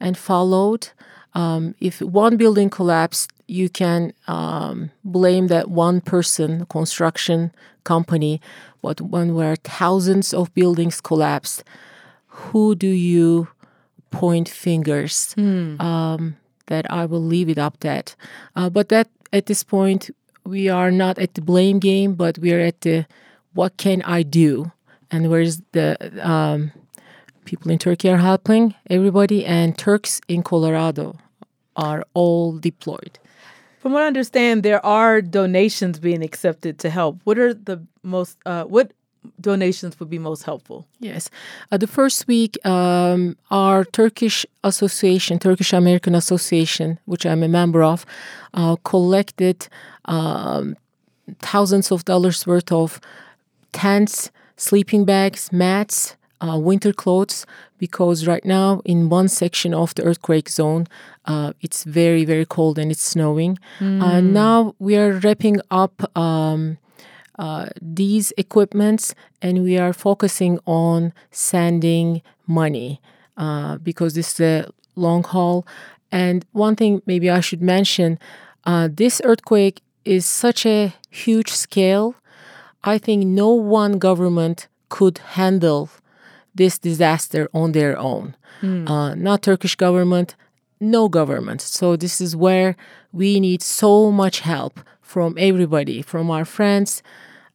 and 0.00 0.16
followed. 0.18 0.88
um, 1.36 1.74
if 1.80 2.00
one 2.00 2.36
building 2.38 2.70
collapsed, 2.70 3.30
you 3.46 3.68
can 3.68 4.12
um, 4.26 4.90
blame 5.04 5.48
that 5.48 5.68
one 5.68 6.00
person, 6.00 6.64
construction 6.66 7.52
company. 7.86 8.40
But 8.82 9.00
when 9.00 9.34
where 9.34 9.56
thousands 9.56 10.34
of 10.34 10.52
buildings 10.52 11.00
collapsed, 11.00 11.64
who 12.26 12.74
do 12.74 12.88
you 12.88 13.48
point 14.10 14.48
fingers? 14.48 15.32
Hmm. 15.34 15.80
Um, 15.80 16.36
that 16.66 16.84
I 16.90 17.06
will 17.06 17.22
leave 17.22 17.48
it 17.48 17.58
up 17.58 17.80
that. 17.80 18.16
Uh, 18.54 18.68
but 18.68 18.88
that 18.88 19.08
at 19.32 19.46
this 19.46 19.62
point, 19.62 20.10
we 20.44 20.68
are 20.68 20.90
not 20.90 21.18
at 21.18 21.34
the 21.34 21.42
blame 21.42 21.78
game, 21.78 22.14
but 22.14 22.38
we 22.38 22.52
are 22.52 22.60
at 22.60 22.80
the 22.82 23.06
what 23.54 23.76
can 23.76 24.02
I 24.02 24.22
do? 24.22 24.72
And 25.10 25.30
where's 25.30 25.62
the 25.72 25.96
um, 26.20 26.72
people 27.44 27.70
in 27.70 27.78
Turkey 27.78 28.10
are 28.10 28.18
helping 28.18 28.74
everybody, 28.90 29.46
and 29.46 29.78
Turks 29.78 30.20
in 30.28 30.42
Colorado 30.42 31.16
are 31.76 32.04
all 32.14 32.58
deployed. 32.58 33.18
From 33.86 33.92
what 33.92 34.02
I 34.02 34.08
understand, 34.08 34.64
there 34.64 34.84
are 34.84 35.22
donations 35.22 36.00
being 36.00 36.24
accepted 36.24 36.80
to 36.80 36.90
help. 36.90 37.20
What 37.22 37.38
are 37.38 37.54
the 37.54 37.86
most? 38.02 38.36
Uh, 38.44 38.64
what 38.64 38.90
donations 39.40 40.00
would 40.00 40.10
be 40.10 40.18
most 40.18 40.42
helpful? 40.42 40.88
Yes. 40.98 41.30
Uh, 41.70 41.76
the 41.76 41.86
first 41.86 42.26
week, 42.26 42.58
um, 42.66 43.36
our 43.52 43.84
Turkish 43.84 44.44
Association, 44.64 45.38
Turkish 45.38 45.72
American 45.72 46.16
Association, 46.16 46.98
which 47.04 47.24
I'm 47.24 47.44
a 47.44 47.48
member 47.48 47.84
of, 47.84 48.04
uh, 48.54 48.74
collected 48.82 49.68
um, 50.06 50.76
thousands 51.38 51.92
of 51.92 52.04
dollars 52.04 52.44
worth 52.44 52.72
of 52.72 53.00
tents, 53.72 54.32
sleeping 54.56 55.04
bags, 55.04 55.52
mats, 55.52 56.16
uh, 56.40 56.58
winter 56.58 56.92
clothes, 56.92 57.46
because 57.78 58.26
right 58.26 58.44
now 58.44 58.80
in 58.84 59.08
one 59.08 59.28
section 59.28 59.74
of 59.74 59.94
the 59.94 60.02
earthquake 60.02 60.48
zone, 60.48 60.86
uh, 61.26 61.52
it's 61.60 61.84
very, 61.84 62.24
very 62.24 62.46
cold 62.46 62.78
and 62.78 62.90
it's 62.90 63.02
snowing. 63.02 63.58
Uh, 63.80 64.20
now 64.20 64.74
we 64.78 64.96
are 64.96 65.12
wrapping 65.12 65.60
up. 65.70 66.16
Um, 66.16 66.78
uh, 67.38 67.66
these 67.82 68.32
equipments 68.38 69.14
and 69.42 69.62
we 69.62 69.76
are 69.76 69.92
focusing 69.92 70.58
on 70.64 71.12
sending 71.30 72.22
money 72.46 73.00
uh, 73.36 73.76
because 73.78 74.14
this 74.14 74.32
is 74.34 74.40
a 74.40 74.70
long 74.94 75.22
haul. 75.22 75.66
And 76.10 76.46
one 76.52 76.76
thing 76.76 77.02
maybe 77.04 77.28
I 77.28 77.40
should 77.40 77.60
mention 77.60 78.18
uh, 78.64 78.88
this 78.90 79.20
earthquake 79.24 79.82
is 80.04 80.24
such 80.24 80.64
a 80.64 80.94
huge 81.10 81.50
scale. 81.50 82.14
I 82.84 82.98
think 82.98 83.26
no 83.26 83.50
one 83.50 83.98
government 83.98 84.68
could 84.88 85.18
handle 85.18 85.90
this 86.56 86.78
disaster 86.78 87.48
on 87.52 87.72
their 87.72 87.96
own. 87.98 88.34
Uh, 88.62 89.14
not 89.14 89.42
Turkish 89.42 89.76
government, 89.76 90.34
no 90.80 91.08
government. 91.08 91.60
So 91.60 91.96
this 91.96 92.20
is 92.20 92.34
where 92.34 92.74
we 93.12 93.38
need 93.38 93.62
so 93.62 94.10
much 94.10 94.40
help 94.40 94.80
from 95.02 95.36
everybody, 95.38 96.02
from 96.02 96.30
our 96.30 96.44
friends, 96.44 97.02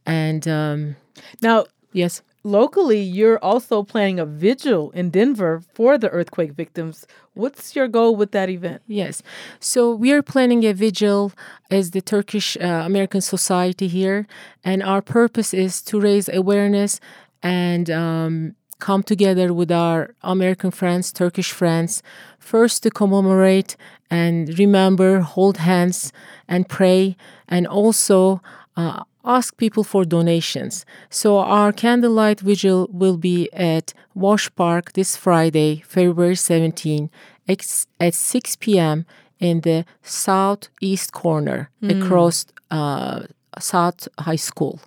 and 0.06 0.48
um, 0.48 0.96
Now, 1.42 1.66
yes, 1.92 2.22
locally, 2.44 3.02
you're 3.02 3.40
also 3.44 3.84
planning 3.84 4.20
a 4.20 4.26
vigil 4.26 4.92
in 4.92 5.10
Denver 5.10 5.62
for 5.74 5.98
the 5.98 6.10
earthquake 6.10 6.54
victims. 6.54 7.06
What's 7.34 7.76
your 7.76 7.88
goal 7.88 8.16
with 8.16 8.32
that 8.32 8.50
event? 8.50 8.82
yes. 8.88 9.22
So 9.60 9.94
we 9.96 10.12
are 10.14 10.22
planning 10.24 10.64
a 10.66 10.74
vigil 10.74 11.32
as 11.70 11.92
the 11.92 12.02
Turkish 12.02 12.58
uh, 12.58 12.84
American 12.86 13.22
Society 13.22 13.88
here, 13.88 14.28
and 14.64 14.82
our 14.84 15.02
purpose 15.02 15.54
is 15.54 15.82
to 15.84 16.00
raise 16.00 16.30
awareness 16.30 17.00
and 17.44 17.90
um, 17.90 18.56
come 18.82 19.04
together 19.04 19.54
with 19.54 19.72
our 19.72 20.14
American 20.22 20.72
friends, 20.72 21.12
Turkish 21.14 21.52
friends, 21.52 22.04
first 22.40 22.84
to 22.84 22.90
commemorate 22.90 23.78
and 24.10 24.60
remember, 24.60 25.22
hold 25.22 25.58
hands, 25.58 26.12
and 26.48 26.68
pray, 26.68 27.16
and 27.48 27.66
also 27.66 28.42
uh, 28.76 29.04
ask 29.24 29.56
people 29.56 29.84
for 29.84 30.04
donations. 30.04 30.86
So 31.10 31.38
our 31.38 31.72
candlelight 31.72 32.42
vigil 32.42 32.90
will 32.92 33.18
be 33.18 33.50
at 33.54 33.94
Wash 34.14 34.54
Park 34.56 34.94
this 34.94 35.16
Friday, 35.16 35.84
February 35.88 36.36
17, 36.36 37.10
ex- 37.48 37.88
at 38.00 38.14
6 38.14 38.56
p.m. 38.58 39.06
in 39.40 39.62
the 39.62 39.86
southeast 40.02 41.14
corner 41.14 41.70
across 41.84 42.46
uh, 42.70 43.22
South 43.60 44.08
High 44.20 44.36
School. 44.50 44.82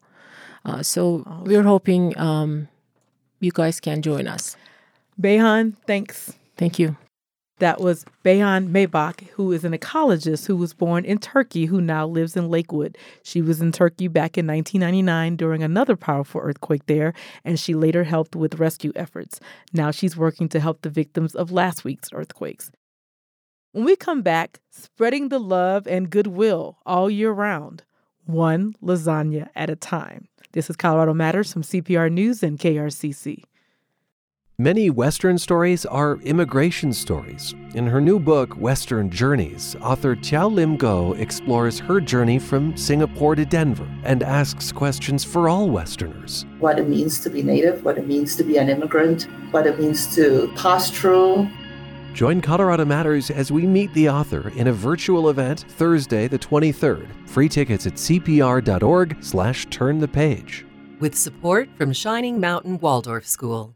Uh, 0.64 0.82
so 0.82 1.22
we're 1.44 1.62
hoping 1.62 2.18
um, 2.18 2.68
you 3.44 3.52
guys 3.52 3.78
can 3.78 4.02
join 4.02 4.26
us. 4.26 4.56
Beyhan, 5.20 5.76
thanks. 5.86 6.32
Thank 6.56 6.78
you. 6.78 6.96
That 7.60 7.80
was 7.80 8.04
Beyhan 8.24 8.70
Maybach, 8.70 9.28
who 9.28 9.52
is 9.52 9.64
an 9.64 9.72
ecologist 9.72 10.46
who 10.46 10.56
was 10.56 10.74
born 10.74 11.04
in 11.04 11.18
Turkey, 11.18 11.66
who 11.66 11.80
now 11.80 12.04
lives 12.04 12.36
in 12.36 12.48
Lakewood. 12.48 12.98
She 13.22 13.40
was 13.40 13.60
in 13.60 13.70
Turkey 13.70 14.08
back 14.08 14.36
in 14.36 14.46
1999 14.48 15.36
during 15.36 15.62
another 15.62 15.94
powerful 15.94 16.40
earthquake 16.40 16.86
there, 16.86 17.14
and 17.44 17.60
she 17.60 17.74
later 17.74 18.02
helped 18.02 18.34
with 18.34 18.58
rescue 18.58 18.92
efforts. 18.96 19.38
Now 19.72 19.92
she's 19.92 20.16
working 20.16 20.48
to 20.48 20.58
help 20.58 20.82
the 20.82 20.90
victims 20.90 21.36
of 21.36 21.52
last 21.52 21.84
week's 21.84 22.12
earthquakes. 22.12 22.72
When 23.70 23.84
we 23.84 23.94
come 23.94 24.22
back, 24.22 24.58
spreading 24.70 25.28
the 25.28 25.40
love 25.40 25.86
and 25.86 26.10
goodwill 26.10 26.78
all 26.84 27.08
year 27.08 27.30
round, 27.30 27.84
one 28.24 28.74
lasagna 28.82 29.48
at 29.54 29.70
a 29.70 29.76
time. 29.76 30.26
This 30.54 30.70
is 30.70 30.76
Colorado 30.76 31.12
Matters 31.12 31.52
from 31.52 31.62
CPR 31.62 32.12
News 32.12 32.44
and 32.44 32.56
KRCC. 32.56 33.42
Many 34.56 34.88
Western 34.88 35.36
stories 35.36 35.84
are 35.84 36.20
immigration 36.20 36.92
stories. 36.92 37.52
In 37.74 37.88
her 37.88 38.00
new 38.00 38.20
book, 38.20 38.54
Western 38.54 39.10
Journeys, 39.10 39.74
author 39.80 40.14
Teow 40.14 40.48
Lim 40.52 40.78
Goh 40.78 41.18
explores 41.18 41.80
her 41.80 42.00
journey 42.00 42.38
from 42.38 42.76
Singapore 42.76 43.34
to 43.34 43.44
Denver 43.44 43.88
and 44.04 44.22
asks 44.22 44.70
questions 44.70 45.24
for 45.24 45.48
all 45.48 45.68
Westerners. 45.68 46.46
what 46.60 46.78
it 46.78 46.88
means 46.88 47.18
to 47.18 47.30
be 47.30 47.42
native, 47.42 47.84
what 47.84 47.98
it 47.98 48.06
means 48.06 48.36
to 48.36 48.44
be 48.44 48.56
an 48.56 48.68
immigrant, 48.68 49.26
what 49.50 49.66
it 49.66 49.80
means 49.80 50.14
to 50.14 50.52
pass 50.54 50.88
through. 50.88 51.50
Join 52.14 52.40
Colorado 52.40 52.84
Matters 52.84 53.28
as 53.32 53.50
we 53.50 53.66
meet 53.66 53.92
the 53.92 54.08
author 54.08 54.50
in 54.50 54.68
a 54.68 54.72
virtual 54.72 55.30
event 55.30 55.64
Thursday 55.70 56.28
the 56.28 56.38
23rd. 56.38 57.08
Free 57.28 57.48
tickets 57.48 57.88
at 57.88 57.94
cpr.org 57.94 59.16
slash 59.20 59.66
turn 59.66 59.98
the 59.98 60.06
page. 60.06 60.64
with 61.00 61.16
support 61.16 61.68
from 61.76 61.92
Shining 61.92 62.38
Mountain 62.38 62.78
Waldorf 62.78 63.26
School. 63.26 63.74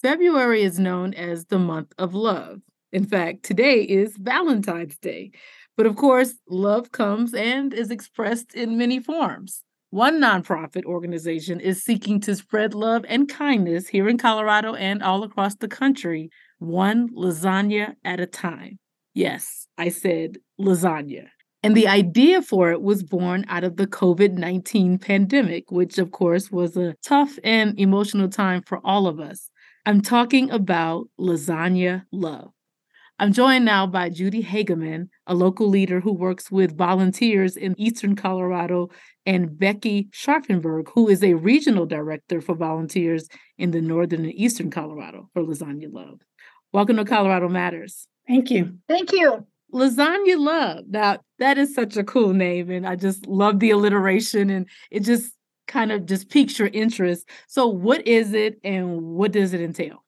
February 0.00 0.62
is 0.62 0.78
known 0.78 1.12
as 1.14 1.46
the 1.46 1.58
month 1.58 1.92
of 1.98 2.14
love. 2.14 2.60
In 2.92 3.04
fact, 3.04 3.42
today 3.42 3.80
is 3.82 4.16
Valentine's 4.16 4.96
Day. 4.98 5.32
But 5.76 5.86
of 5.86 5.96
course, 5.96 6.34
love 6.48 6.92
comes 6.92 7.34
and 7.34 7.74
is 7.74 7.90
expressed 7.90 8.54
in 8.54 8.78
many 8.78 9.00
forms. 9.00 9.64
One 9.90 10.20
nonprofit 10.20 10.84
organization 10.84 11.60
is 11.60 11.82
seeking 11.82 12.20
to 12.20 12.36
spread 12.36 12.74
love 12.74 13.04
and 13.08 13.28
kindness 13.28 13.88
here 13.88 14.08
in 14.08 14.18
Colorado 14.18 14.74
and 14.74 15.02
all 15.02 15.22
across 15.22 15.56
the 15.56 15.68
country, 15.68 16.30
one 16.62 17.08
lasagna 17.14 17.94
at 18.04 18.20
a 18.20 18.26
time. 18.26 18.78
Yes, 19.14 19.66
I 19.76 19.88
said 19.88 20.38
lasagna. 20.60 21.28
And 21.64 21.76
the 21.76 21.86
idea 21.86 22.42
for 22.42 22.72
it 22.72 22.82
was 22.82 23.04
born 23.04 23.44
out 23.48 23.62
of 23.62 23.76
the 23.76 23.86
COVID 23.86 24.32
19 24.32 24.98
pandemic, 24.98 25.70
which, 25.70 25.98
of 25.98 26.10
course, 26.10 26.50
was 26.50 26.76
a 26.76 26.94
tough 27.04 27.38
and 27.44 27.78
emotional 27.78 28.28
time 28.28 28.62
for 28.62 28.80
all 28.84 29.06
of 29.06 29.20
us. 29.20 29.48
I'm 29.86 30.00
talking 30.00 30.50
about 30.50 31.08
Lasagna 31.18 32.04
Love. 32.12 32.52
I'm 33.18 33.32
joined 33.32 33.64
now 33.64 33.86
by 33.86 34.08
Judy 34.08 34.42
Hageman, 34.42 35.08
a 35.28 35.34
local 35.34 35.68
leader 35.68 36.00
who 36.00 36.12
works 36.12 36.50
with 36.50 36.76
volunteers 36.76 37.56
in 37.56 37.78
Eastern 37.78 38.16
Colorado, 38.16 38.90
and 39.24 39.56
Becky 39.56 40.08
Scharfenberg, 40.12 40.88
who 40.94 41.08
is 41.08 41.22
a 41.22 41.34
regional 41.34 41.86
director 41.86 42.40
for 42.40 42.56
volunteers 42.56 43.28
in 43.58 43.70
the 43.70 43.80
Northern 43.80 44.24
and 44.24 44.34
Eastern 44.34 44.70
Colorado 44.70 45.28
for 45.32 45.44
Lasagna 45.44 45.92
Love. 45.92 46.20
Welcome 46.72 46.96
to 46.96 47.04
Colorado 47.04 47.50
Matters. 47.50 48.08
Thank 48.26 48.50
you. 48.50 48.78
Thank 48.88 49.12
you. 49.12 49.46
Lasagna 49.74 50.38
Love. 50.38 50.84
Now, 50.88 51.18
that 51.38 51.58
is 51.58 51.74
such 51.74 51.98
a 51.98 52.04
cool 52.04 52.32
name, 52.32 52.70
and 52.70 52.86
I 52.86 52.96
just 52.96 53.26
love 53.26 53.60
the 53.60 53.70
alliteration, 53.70 54.48
and 54.48 54.66
it 54.90 55.00
just 55.00 55.34
kind 55.68 55.92
of 55.92 56.06
just 56.06 56.30
piques 56.30 56.58
your 56.58 56.68
interest. 56.68 57.28
So, 57.46 57.66
what 57.66 58.08
is 58.08 58.32
it, 58.32 58.58
and 58.64 59.02
what 59.02 59.32
does 59.32 59.52
it 59.52 59.60
entail? 59.60 60.02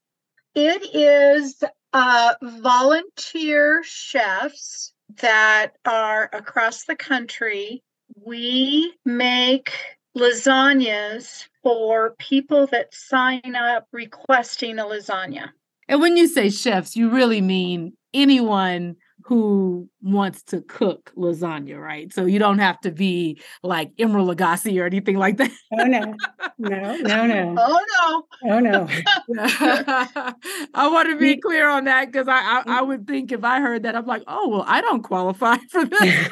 It 0.54 0.94
is 0.94 1.62
uh, 1.92 2.32
volunteer 2.42 3.82
chefs 3.84 4.94
that 5.20 5.72
are 5.84 6.30
across 6.32 6.84
the 6.84 6.96
country. 6.96 7.82
We 8.24 8.94
make 9.04 9.70
lasagnas 10.16 11.46
for 11.62 12.14
people 12.18 12.68
that 12.68 12.94
sign 12.94 13.54
up 13.54 13.86
requesting 13.92 14.78
a 14.78 14.84
lasagna. 14.84 15.50
And 15.88 16.00
when 16.00 16.16
you 16.16 16.26
say 16.26 16.50
chefs, 16.50 16.96
you 16.96 17.10
really 17.10 17.40
mean 17.40 17.94
anyone 18.12 18.96
who 19.24 19.88
wants 20.02 20.42
to 20.42 20.60
cook 20.60 21.10
lasagna, 21.16 21.80
right? 21.80 22.12
So 22.12 22.26
you 22.26 22.38
don't 22.38 22.58
have 22.58 22.78
to 22.80 22.90
be 22.90 23.40
like 23.62 23.94
Emeril 23.96 24.34
Lagasse 24.34 24.78
or 24.78 24.84
anything 24.84 25.16
like 25.16 25.38
that. 25.38 25.50
Oh 25.72 25.84
no, 25.84 26.14
no, 26.58 26.96
no, 26.96 27.26
no. 27.26 27.54
Oh 27.66 28.26
no, 28.40 28.52
oh 28.52 28.60
no. 28.60 28.86
I 30.74 30.88
want 30.88 31.08
to 31.08 31.16
be 31.16 31.38
clear 31.38 31.68
on 31.68 31.84
that 31.84 32.12
because 32.12 32.28
I, 32.28 32.34
I 32.34 32.62
I 32.66 32.82
mm. 32.82 32.88
would 32.88 33.06
think 33.06 33.32
if 33.32 33.44
I 33.44 33.60
heard 33.60 33.84
that 33.84 33.96
I'm 33.96 34.06
like, 34.06 34.24
oh 34.26 34.48
well, 34.48 34.64
I 34.66 34.82
don't 34.82 35.02
qualify 35.02 35.56
for 35.70 35.86
this. 35.86 36.28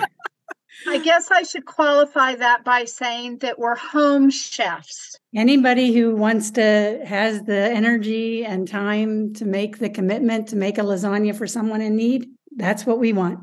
I 0.89 0.99
guess 0.99 1.31
I 1.31 1.43
should 1.43 1.65
qualify 1.65 2.35
that 2.37 2.65
by 2.65 2.85
saying 2.85 3.39
that 3.39 3.59
we're 3.59 3.77
home 3.77 4.31
chefs. 4.31 5.17
Anybody 5.35 5.93
who 5.93 6.15
wants 6.15 6.51
to 6.53 7.01
has 7.05 7.43
the 7.43 7.57
energy 7.57 8.45
and 8.45 8.67
time 8.67 9.35
to 9.35 9.45
make 9.45 9.79
the 9.79 9.91
commitment 9.91 10.49
to 10.49 10.57
make 10.57 10.79
a 10.79 10.83
lasagna 10.83 11.37
for 11.37 11.47
someone 11.47 11.81
in 11.81 11.97
need, 11.97 12.29
that's 12.57 12.85
what 12.85 12.99
we 12.99 13.13
want. 13.13 13.41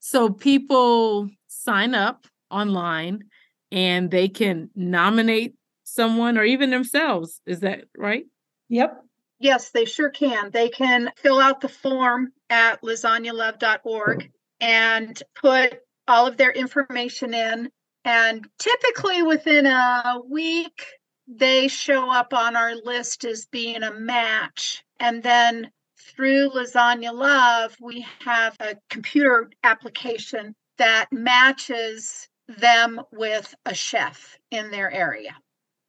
So 0.00 0.30
people 0.30 1.28
sign 1.48 1.94
up 1.94 2.26
online 2.50 3.24
and 3.70 4.10
they 4.10 4.28
can 4.28 4.70
nominate 4.74 5.54
someone 5.84 6.38
or 6.38 6.44
even 6.44 6.70
themselves. 6.70 7.40
Is 7.46 7.60
that 7.60 7.84
right? 7.96 8.24
Yep. 8.68 9.02
Yes, 9.38 9.70
they 9.70 9.84
sure 9.84 10.10
can. 10.10 10.50
They 10.50 10.68
can 10.68 11.10
fill 11.16 11.40
out 11.40 11.60
the 11.60 11.68
form 11.68 12.32
at 12.48 12.82
lasagnalove.org 12.82 14.30
and 14.60 15.22
put 15.34 15.80
all 16.10 16.26
of 16.26 16.36
their 16.36 16.50
information 16.50 17.32
in. 17.32 17.70
And 18.04 18.46
typically 18.58 19.22
within 19.22 19.66
a 19.66 20.20
week, 20.28 20.84
they 21.28 21.68
show 21.68 22.10
up 22.10 22.34
on 22.34 22.56
our 22.56 22.74
list 22.74 23.24
as 23.24 23.46
being 23.46 23.82
a 23.82 23.92
match. 23.92 24.82
And 24.98 25.22
then 25.22 25.70
through 25.98 26.50
Lasagna 26.50 27.14
Love, 27.14 27.76
we 27.80 28.04
have 28.24 28.56
a 28.60 28.76
computer 28.88 29.50
application 29.62 30.54
that 30.78 31.06
matches 31.12 32.26
them 32.48 33.00
with 33.12 33.54
a 33.64 33.74
chef 33.74 34.38
in 34.50 34.70
their 34.70 34.90
area. 34.90 35.36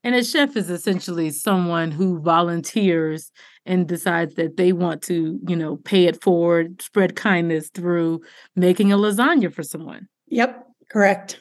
And 0.04 0.16
a 0.16 0.24
chef 0.24 0.56
is 0.56 0.70
essentially 0.70 1.30
someone 1.30 1.92
who 1.92 2.20
volunteers 2.22 3.32
and 3.66 3.88
decides 3.88 4.36
that 4.36 4.58
they 4.58 4.74
want 4.74 5.04
to, 5.04 5.40
you 5.48 5.56
know, 5.56 5.78
pay 5.78 6.06
it 6.06 6.22
forward, 6.22 6.82
spread 6.82 7.16
kindness 7.16 7.70
through 7.70 8.22
making 8.56 8.92
a 8.92 8.98
lasagna 8.98 9.54
for 9.54 9.64
someone. 9.64 10.08
Yep, 10.32 10.66
correct. 10.90 11.40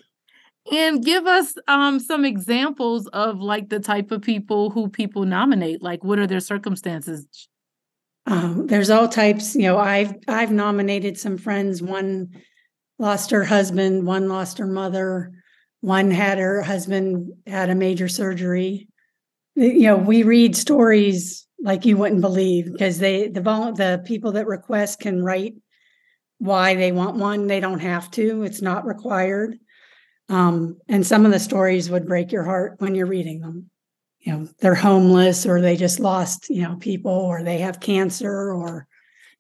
And 0.71 1.03
give 1.03 1.27
us 1.27 1.55
um, 1.69 1.99
some 2.01 2.25
examples 2.25 3.07
of 3.09 3.41
like 3.41 3.71
the 3.71 3.81
type 3.81 4.11
of 4.11 4.21
people 4.21 4.71
who 4.71 4.89
people 4.89 5.25
nominate. 5.25 5.83
Like, 5.83 6.05
what 6.05 6.19
are 6.19 6.27
their 6.27 6.41
circumstances? 6.41 7.27
Um, 8.27 8.67
there's 8.67 8.91
all 8.91 9.09
types. 9.09 9.55
You 9.55 9.63
know, 9.63 9.79
I've 9.79 10.15
I've 10.29 10.53
nominated 10.53 11.19
some 11.19 11.39
friends. 11.39 11.81
One 11.81 12.29
lost 12.99 13.31
her 13.31 13.45
husband. 13.45 14.07
One 14.07 14.29
lost 14.29 14.59
her 14.59 14.67
mother. 14.67 15.33
One 15.81 16.11
had 16.11 16.39
her 16.39 16.61
husband 16.61 17.33
had 17.47 17.71
a 17.71 17.75
major 17.75 18.09
surgery. 18.09 18.89
You 19.55 19.83
know, 19.83 19.97
we 19.97 20.23
read 20.25 20.57
stories 20.57 21.47
like 21.63 21.87
you 21.87 21.97
wouldn't 21.97 22.21
believe 22.21 22.67
because 22.73 22.99
they 22.99 23.29
the 23.29 23.41
the 23.41 24.03
people 24.05 24.33
that 24.33 24.47
request 24.47 25.01
can 25.01 25.23
write 25.23 25.55
why 26.41 26.75
they 26.75 26.91
want 26.91 27.17
one. 27.17 27.47
They 27.47 27.61
don't 27.61 27.81
have 27.81 28.11
to. 28.13 28.43
It's 28.43 28.63
not 28.63 28.87
required. 28.87 29.59
Um, 30.29 30.79
and 30.89 31.07
some 31.07 31.27
of 31.27 31.33
the 31.33 31.39
stories 31.39 31.91
would 31.91 32.09
break 32.09 32.33
your 32.33 32.45
heart 32.45 32.77
when 32.79 32.95
you're 32.95 33.07
reading 33.07 33.41
them. 33.41 33.71
You 34.21 34.33
know, 34.33 34.49
they're 34.59 34.75
homeless 34.75 35.47
or 35.47 35.61
they 35.61 35.77
just 35.77 36.01
lost, 36.01 36.49
you 36.51 36.63
know, 36.63 36.77
people 36.77 37.13
or 37.13 37.43
they 37.43 37.59
have 37.59 37.81
cancer 37.81 38.53
or 38.53 38.87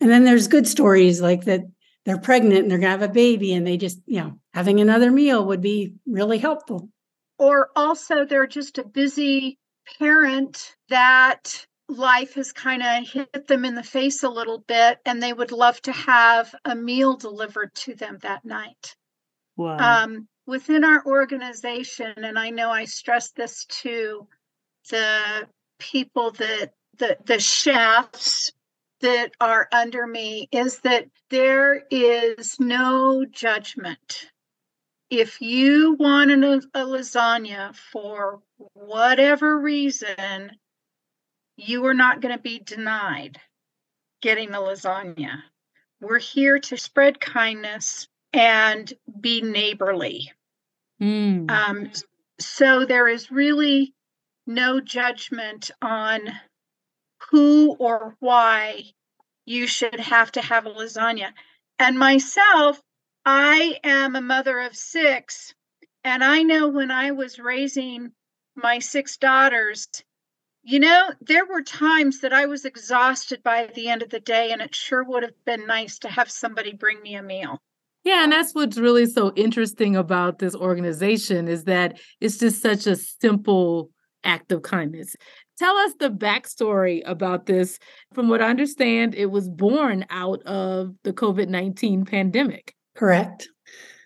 and 0.00 0.10
then 0.10 0.24
there's 0.24 0.48
good 0.48 0.66
stories 0.66 1.20
like 1.20 1.44
that 1.44 1.62
they're 2.04 2.18
pregnant 2.18 2.62
and 2.62 2.70
they're 2.70 2.78
going 2.78 2.92
to 2.92 2.98
have 2.98 3.10
a 3.10 3.12
baby 3.12 3.52
and 3.52 3.66
they 3.66 3.76
just, 3.76 4.00
you 4.06 4.20
know, 4.20 4.38
having 4.54 4.80
another 4.80 5.10
meal 5.10 5.44
would 5.46 5.60
be 5.60 5.94
really 6.06 6.38
helpful. 6.38 6.88
Or 7.38 7.68
also, 7.76 8.24
they're 8.24 8.46
just 8.46 8.78
a 8.78 8.84
busy 8.84 9.58
parent 9.98 10.74
that 10.88 11.66
life 11.90 12.34
has 12.34 12.52
kind 12.52 12.82
of 12.82 13.08
hit 13.08 13.46
them 13.46 13.64
in 13.64 13.74
the 13.74 13.82
face 13.82 14.22
a 14.22 14.28
little 14.28 14.58
bit 14.58 14.98
and 15.04 15.22
they 15.22 15.32
would 15.32 15.52
love 15.52 15.80
to 15.82 15.92
have 15.92 16.54
a 16.64 16.74
meal 16.74 17.16
delivered 17.16 17.74
to 17.74 17.94
them 17.94 18.18
that 18.22 18.44
night. 18.44 18.96
Wow. 19.56 19.76
Um, 20.04 20.28
within 20.46 20.84
our 20.84 21.04
organization, 21.04 22.12
and 22.16 22.38
I 22.38 22.50
know 22.50 22.70
I 22.70 22.84
stress 22.84 23.30
this 23.32 23.66
to 23.82 24.26
the 24.90 25.46
people 25.78 26.32
that 26.32 26.72
the, 26.98 27.16
the 27.24 27.38
chefs 27.38 28.52
that 29.00 29.32
are 29.40 29.68
under 29.72 30.06
me 30.06 30.48
is 30.52 30.80
that 30.80 31.06
there 31.30 31.84
is 31.90 32.58
no 32.60 33.24
judgment. 33.24 34.26
If 35.08 35.40
you 35.40 35.96
want 35.98 36.30
a, 36.30 36.62
a 36.74 36.84
lasagna 36.84 37.74
for 37.74 38.40
whatever 38.74 39.58
reason, 39.58 40.50
you 41.60 41.84
are 41.86 41.94
not 41.94 42.20
going 42.20 42.34
to 42.34 42.42
be 42.42 42.58
denied 42.58 43.38
getting 44.22 44.50
the 44.50 44.58
lasagna. 44.58 45.42
We're 46.00 46.18
here 46.18 46.58
to 46.58 46.76
spread 46.76 47.20
kindness 47.20 48.08
and 48.32 48.92
be 49.20 49.42
neighborly. 49.42 50.32
Mm. 51.00 51.50
Um, 51.50 51.90
so 52.38 52.84
there 52.84 53.08
is 53.08 53.30
really 53.30 53.94
no 54.46 54.80
judgment 54.80 55.70
on 55.82 56.20
who 57.30 57.74
or 57.78 58.16
why 58.20 58.84
you 59.44 59.66
should 59.66 60.00
have 60.00 60.32
to 60.32 60.40
have 60.40 60.66
a 60.66 60.70
lasagna. 60.70 61.32
And 61.78 61.98
myself, 61.98 62.80
I 63.24 63.78
am 63.84 64.16
a 64.16 64.22
mother 64.22 64.60
of 64.60 64.76
six, 64.76 65.54
and 66.04 66.24
I 66.24 66.42
know 66.42 66.68
when 66.68 66.90
I 66.90 67.10
was 67.10 67.38
raising 67.38 68.12
my 68.54 68.78
six 68.78 69.16
daughters, 69.16 69.88
you 70.62 70.78
know, 70.78 71.10
there 71.20 71.46
were 71.46 71.62
times 71.62 72.20
that 72.20 72.32
I 72.32 72.46
was 72.46 72.64
exhausted 72.64 73.42
by 73.42 73.70
the 73.74 73.88
end 73.88 74.02
of 74.02 74.10
the 74.10 74.20
day, 74.20 74.52
and 74.52 74.60
it 74.60 74.74
sure 74.74 75.02
would 75.04 75.22
have 75.22 75.44
been 75.44 75.66
nice 75.66 75.98
to 76.00 76.08
have 76.08 76.30
somebody 76.30 76.72
bring 76.72 77.00
me 77.02 77.14
a 77.14 77.22
meal. 77.22 77.60
Yeah, 78.04 78.24
and 78.24 78.32
that's 78.32 78.54
what's 78.54 78.78
really 78.78 79.06
so 79.06 79.32
interesting 79.36 79.96
about 79.96 80.38
this 80.38 80.54
organization 80.54 81.48
is 81.48 81.64
that 81.64 81.98
it's 82.20 82.38
just 82.38 82.62
such 82.62 82.86
a 82.86 82.96
simple 82.96 83.90
act 84.24 84.52
of 84.52 84.62
kindness. 84.62 85.16
Tell 85.58 85.76
us 85.76 85.92
the 85.98 86.10
backstory 86.10 87.02
about 87.04 87.44
this. 87.44 87.78
From 88.14 88.28
what 88.28 88.40
I 88.40 88.48
understand, 88.48 89.14
it 89.14 89.26
was 89.26 89.48
born 89.48 90.06
out 90.08 90.42
of 90.44 90.94
the 91.04 91.12
COVID 91.12 91.48
19 91.48 92.06
pandemic. 92.06 92.74
Correct. 92.96 93.48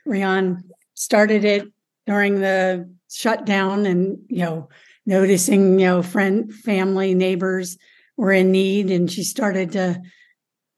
Rian 0.06 0.62
started 0.94 1.44
it 1.44 1.68
during 2.06 2.40
the 2.40 2.92
shutdown 3.10 3.86
and, 3.86 4.18
you 4.28 4.42
know, 4.42 4.68
noticing, 5.06 5.78
you 5.78 5.86
know, 5.86 6.02
friend, 6.02 6.52
family, 6.52 7.14
neighbors 7.14 7.76
were 8.16 8.32
in 8.32 8.52
need. 8.52 8.90
And 8.90 9.10
she 9.10 9.22
started 9.22 9.72
to 9.72 10.00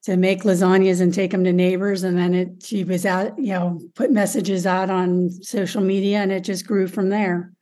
to 0.05 0.17
make 0.17 0.45
lasagnas 0.45 1.01
and 1.01 1.13
take 1.13 1.33
them 1.33 1.43
to 1.43 1.53
neighbors. 1.53 2.05
And 2.05 2.17
then 2.17 2.33
it 2.33 2.63
she 2.65 2.85
was 2.85 3.05
out, 3.05 3.37
you 3.39 3.53
know, 3.53 3.81
put 3.97 4.13
messages 4.13 4.65
out 4.65 4.89
on 4.89 5.31
social 5.43 5.83
media 5.83 6.19
and 6.19 6.31
it 6.31 6.45
just 6.45 6.65
grew 6.65 6.87
from 6.87 7.09
there. 7.09 7.53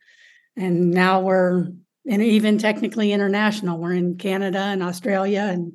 And 0.55 0.91
now 0.91 1.21
we're 1.21 1.69
and 2.07 2.21
even 2.21 2.59
technically 2.59 3.11
international. 3.11 3.79
We're 3.79 3.93
in 3.93 4.17
Canada 4.17 4.59
and 4.59 4.83
Australia. 4.83 5.49
And 5.51 5.73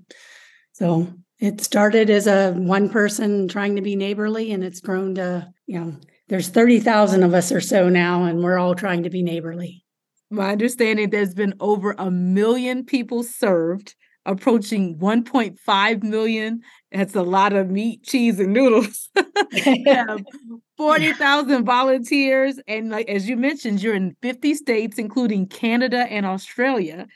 so 0.72 1.12
it 1.40 1.60
started 1.60 2.08
as 2.08 2.28
a 2.28 2.52
one 2.52 2.88
person 2.88 3.48
trying 3.48 3.74
to 3.74 3.82
be 3.82 3.96
neighborly 3.96 4.52
and 4.52 4.62
it's 4.62 4.80
grown 4.80 5.16
to, 5.16 5.52
you 5.66 5.80
know, 5.80 5.96
there's 6.28 6.48
30,000 6.48 7.24
of 7.24 7.34
us 7.34 7.50
or 7.50 7.60
so 7.60 7.88
now, 7.88 8.22
and 8.24 8.44
we're 8.44 8.58
all 8.58 8.76
trying 8.76 9.02
to 9.02 9.10
be 9.10 9.24
neighborly. 9.24 9.84
My 10.30 10.52
understanding 10.52 11.10
there's 11.10 11.34
been 11.34 11.54
over 11.60 11.94
a 11.98 12.10
million 12.10 12.84
people 12.84 13.24
served, 13.24 13.96
approaching 14.24 14.96
1.5 14.98 16.02
million. 16.04 16.60
That's 16.92 17.16
a 17.16 17.22
lot 17.22 17.52
of 17.52 17.68
meat, 17.70 18.04
cheese, 18.04 18.38
and 18.38 18.52
noodles. 18.52 19.08
40,000 20.76 21.64
volunteers. 21.64 22.60
And 22.68 22.90
like 22.90 23.08
as 23.08 23.28
you 23.28 23.36
mentioned, 23.36 23.82
you're 23.82 23.94
in 23.94 24.16
50 24.22 24.54
states, 24.54 24.98
including 24.98 25.46
Canada 25.48 26.06
and 26.08 26.24
Australia. 26.24 27.06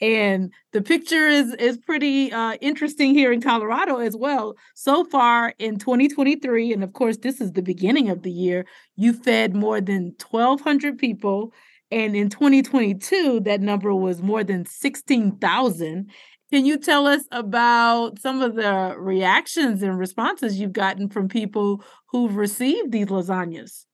And 0.00 0.52
the 0.72 0.82
picture 0.82 1.28
is 1.28 1.54
is 1.54 1.78
pretty 1.78 2.32
uh, 2.32 2.54
interesting 2.60 3.14
here 3.14 3.32
in 3.32 3.40
Colorado 3.40 3.98
as 3.98 4.16
well. 4.16 4.56
So 4.74 5.04
far 5.04 5.54
in 5.58 5.78
2023, 5.78 6.72
and 6.72 6.82
of 6.82 6.92
course, 6.92 7.18
this 7.18 7.40
is 7.40 7.52
the 7.52 7.62
beginning 7.62 8.10
of 8.10 8.22
the 8.22 8.32
year, 8.32 8.66
you 8.96 9.12
fed 9.12 9.54
more 9.54 9.80
than 9.80 10.14
1,200 10.18 10.98
people. 10.98 11.52
And 11.94 12.16
in 12.16 12.28
2022, 12.28 13.38
that 13.44 13.60
number 13.60 13.94
was 13.94 14.20
more 14.20 14.42
than 14.42 14.66
16,000. 14.66 16.10
Can 16.52 16.66
you 16.66 16.76
tell 16.76 17.06
us 17.06 17.22
about 17.30 18.18
some 18.18 18.42
of 18.42 18.56
the 18.56 18.96
reactions 18.98 19.80
and 19.80 19.96
responses 19.96 20.58
you've 20.58 20.72
gotten 20.72 21.08
from 21.08 21.28
people 21.28 21.84
who've 22.08 22.34
received 22.34 22.90
these 22.90 23.06
lasagnas? 23.06 23.84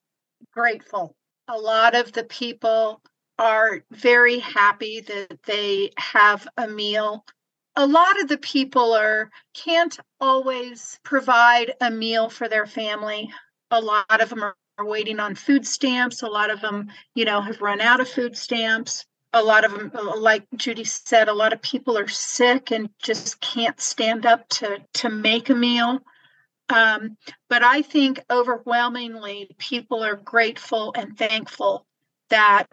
Grateful. 0.54 1.14
A 1.48 1.58
lot 1.58 1.94
of 1.94 2.12
the 2.12 2.24
people 2.24 3.02
are 3.38 3.84
very 3.90 4.38
happy 4.38 5.02
that 5.02 5.42
they 5.42 5.90
have 5.98 6.48
a 6.56 6.66
meal. 6.66 7.26
a 7.76 7.86
lot 7.86 8.18
of 8.22 8.28
the 8.28 8.38
people 8.38 8.94
are 8.94 9.30
can't 9.52 9.98
always 10.20 10.98
provide 11.04 11.74
a 11.82 11.90
meal 11.90 12.30
for 12.30 12.48
their 12.48 12.66
family. 12.66 13.30
A 13.70 13.80
lot 13.80 14.22
of 14.22 14.30
them 14.30 14.42
are 14.42 14.56
waiting 14.84 15.20
on 15.20 15.34
food 15.34 15.66
stamps. 15.66 16.22
A 16.22 16.28
lot 16.28 16.50
of 16.50 16.60
them, 16.60 16.88
you 17.14 17.24
know, 17.24 17.40
have 17.40 17.60
run 17.60 17.80
out 17.80 18.00
of 18.00 18.08
food 18.08 18.36
stamps. 18.36 19.06
A 19.32 19.42
lot 19.42 19.64
of 19.64 19.72
them, 19.72 19.92
like 20.16 20.44
Judy 20.56 20.84
said, 20.84 21.28
a 21.28 21.34
lot 21.34 21.52
of 21.52 21.62
people 21.62 21.96
are 21.96 22.08
sick 22.08 22.72
and 22.72 22.90
just 23.00 23.40
can't 23.40 23.80
stand 23.80 24.26
up 24.26 24.48
to 24.50 24.78
to 24.94 25.08
make 25.08 25.50
a 25.50 25.54
meal. 25.54 26.00
Um, 26.68 27.16
but 27.48 27.62
I 27.62 27.82
think 27.82 28.20
overwhelmingly 28.30 29.50
people 29.58 30.02
are 30.04 30.16
grateful 30.16 30.92
and 30.96 31.16
thankful 31.16 31.86
that 32.28 32.66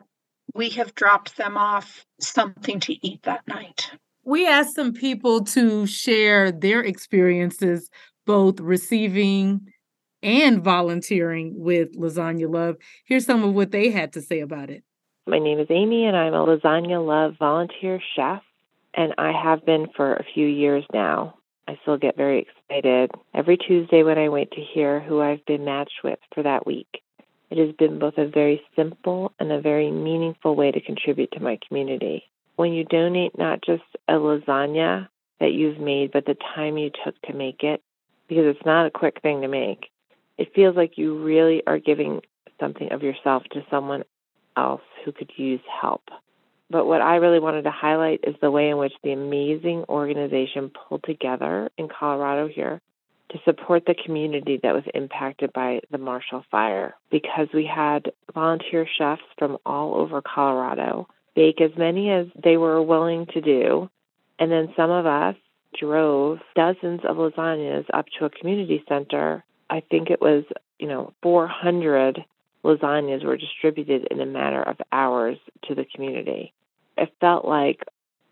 we 0.53 0.69
have 0.69 0.95
dropped 0.95 1.37
them 1.37 1.57
off 1.57 2.05
something 2.19 2.79
to 2.81 3.07
eat 3.07 3.23
that 3.23 3.47
night. 3.47 3.91
We 4.23 4.47
asked 4.47 4.75
some 4.75 4.93
people 4.93 5.43
to 5.45 5.87
share 5.87 6.51
their 6.51 6.81
experiences, 6.81 7.89
both 8.25 8.59
receiving 8.59 9.71
and 10.27 10.61
volunteering 10.61 11.53
with 11.57 11.97
Lasagna 11.97 12.53
Love. 12.53 12.75
Here's 13.05 13.25
some 13.25 13.45
of 13.45 13.53
what 13.53 13.71
they 13.71 13.91
had 13.91 14.11
to 14.11 14.21
say 14.21 14.41
about 14.41 14.69
it. 14.69 14.83
My 15.25 15.39
name 15.39 15.57
is 15.57 15.67
Amy, 15.69 16.05
and 16.05 16.17
I'm 16.17 16.33
a 16.33 16.45
Lasagna 16.45 17.05
Love 17.05 17.35
volunteer 17.39 18.01
chef, 18.13 18.41
and 18.93 19.13
I 19.17 19.31
have 19.31 19.65
been 19.65 19.87
for 19.95 20.15
a 20.15 20.25
few 20.33 20.45
years 20.45 20.83
now. 20.93 21.35
I 21.65 21.79
still 21.81 21.97
get 21.97 22.17
very 22.17 22.45
excited 22.45 23.11
every 23.33 23.55
Tuesday 23.55 24.03
when 24.03 24.17
I 24.17 24.27
wait 24.27 24.51
to 24.51 24.61
hear 24.61 24.99
who 24.99 25.21
I've 25.21 25.45
been 25.45 25.63
matched 25.63 26.01
with 26.03 26.19
for 26.35 26.43
that 26.43 26.67
week. 26.67 27.01
It 27.49 27.57
has 27.65 27.73
been 27.77 27.97
both 27.97 28.17
a 28.17 28.27
very 28.27 28.61
simple 28.75 29.31
and 29.39 29.49
a 29.49 29.61
very 29.61 29.91
meaningful 29.91 30.57
way 30.57 30.71
to 30.71 30.81
contribute 30.81 31.31
to 31.31 31.39
my 31.39 31.57
community. 31.65 32.23
When 32.57 32.73
you 32.73 32.83
donate 32.83 33.37
not 33.37 33.63
just 33.65 33.83
a 34.09 34.13
lasagna 34.13 35.07
that 35.39 35.53
you've 35.53 35.79
made, 35.79 36.11
but 36.11 36.25
the 36.25 36.35
time 36.53 36.77
you 36.77 36.91
took 37.05 37.15
to 37.21 37.33
make 37.33 37.63
it, 37.63 37.81
because 38.27 38.43
it's 38.45 38.65
not 38.65 38.87
a 38.87 38.91
quick 38.91 39.21
thing 39.21 39.41
to 39.41 39.47
make, 39.47 39.85
it 40.37 40.53
feels 40.53 40.75
like 40.75 40.97
you 40.97 41.23
really 41.23 41.63
are 41.65 41.79
giving 41.79 42.21
something 42.59 42.91
of 42.91 43.03
yourself 43.03 43.43
to 43.51 43.65
someone 43.69 44.03
else 44.55 44.81
who 45.05 45.11
could 45.11 45.31
use 45.35 45.61
help. 45.81 46.03
But 46.69 46.85
what 46.85 47.01
I 47.01 47.15
really 47.15 47.39
wanted 47.39 47.63
to 47.63 47.71
highlight 47.71 48.21
is 48.23 48.35
the 48.41 48.51
way 48.51 48.69
in 48.69 48.77
which 48.77 48.93
the 49.03 49.13
amazing 49.13 49.85
organization 49.87 50.69
pulled 50.69 51.03
together 51.03 51.69
in 51.77 51.87
Colorado 51.87 52.47
here 52.47 52.81
to 53.29 53.39
support 53.45 53.83
the 53.85 53.95
community 54.05 54.59
that 54.63 54.73
was 54.73 54.83
impacted 54.93 55.51
by 55.53 55.81
the 55.91 55.97
Marshall 55.97 56.43
Fire 56.49 56.95
because 57.11 57.47
we 57.53 57.65
had 57.65 58.11
volunteer 58.33 58.87
chefs 58.97 59.21
from 59.37 59.57
all 59.65 59.95
over 59.95 60.21
Colorado 60.21 61.07
bake 61.35 61.61
as 61.61 61.71
many 61.77 62.09
as 62.09 62.25
they 62.41 62.57
were 62.57 62.81
willing 62.81 63.27
to 63.27 63.41
do. 63.41 63.89
And 64.39 64.51
then 64.51 64.73
some 64.75 64.89
of 64.89 65.05
us 65.05 65.35
drove 65.79 66.39
dozens 66.55 67.01
of 67.07 67.17
lasagnas 67.17 67.85
up 67.93 68.05
to 68.17 68.25
a 68.25 68.29
community 68.29 68.83
center. 68.89 69.43
I 69.69 69.81
think 69.81 70.09
it 70.09 70.21
was, 70.21 70.43
you 70.79 70.87
know, 70.87 71.13
400 71.21 72.23
lasagnas 72.63 73.23
were 73.23 73.37
distributed 73.37 74.07
in 74.11 74.19
a 74.19 74.25
matter 74.25 74.61
of 74.61 74.77
hours 74.91 75.37
to 75.67 75.75
the 75.75 75.85
community. 75.85 76.53
It 76.97 77.13
felt 77.19 77.45
like, 77.45 77.83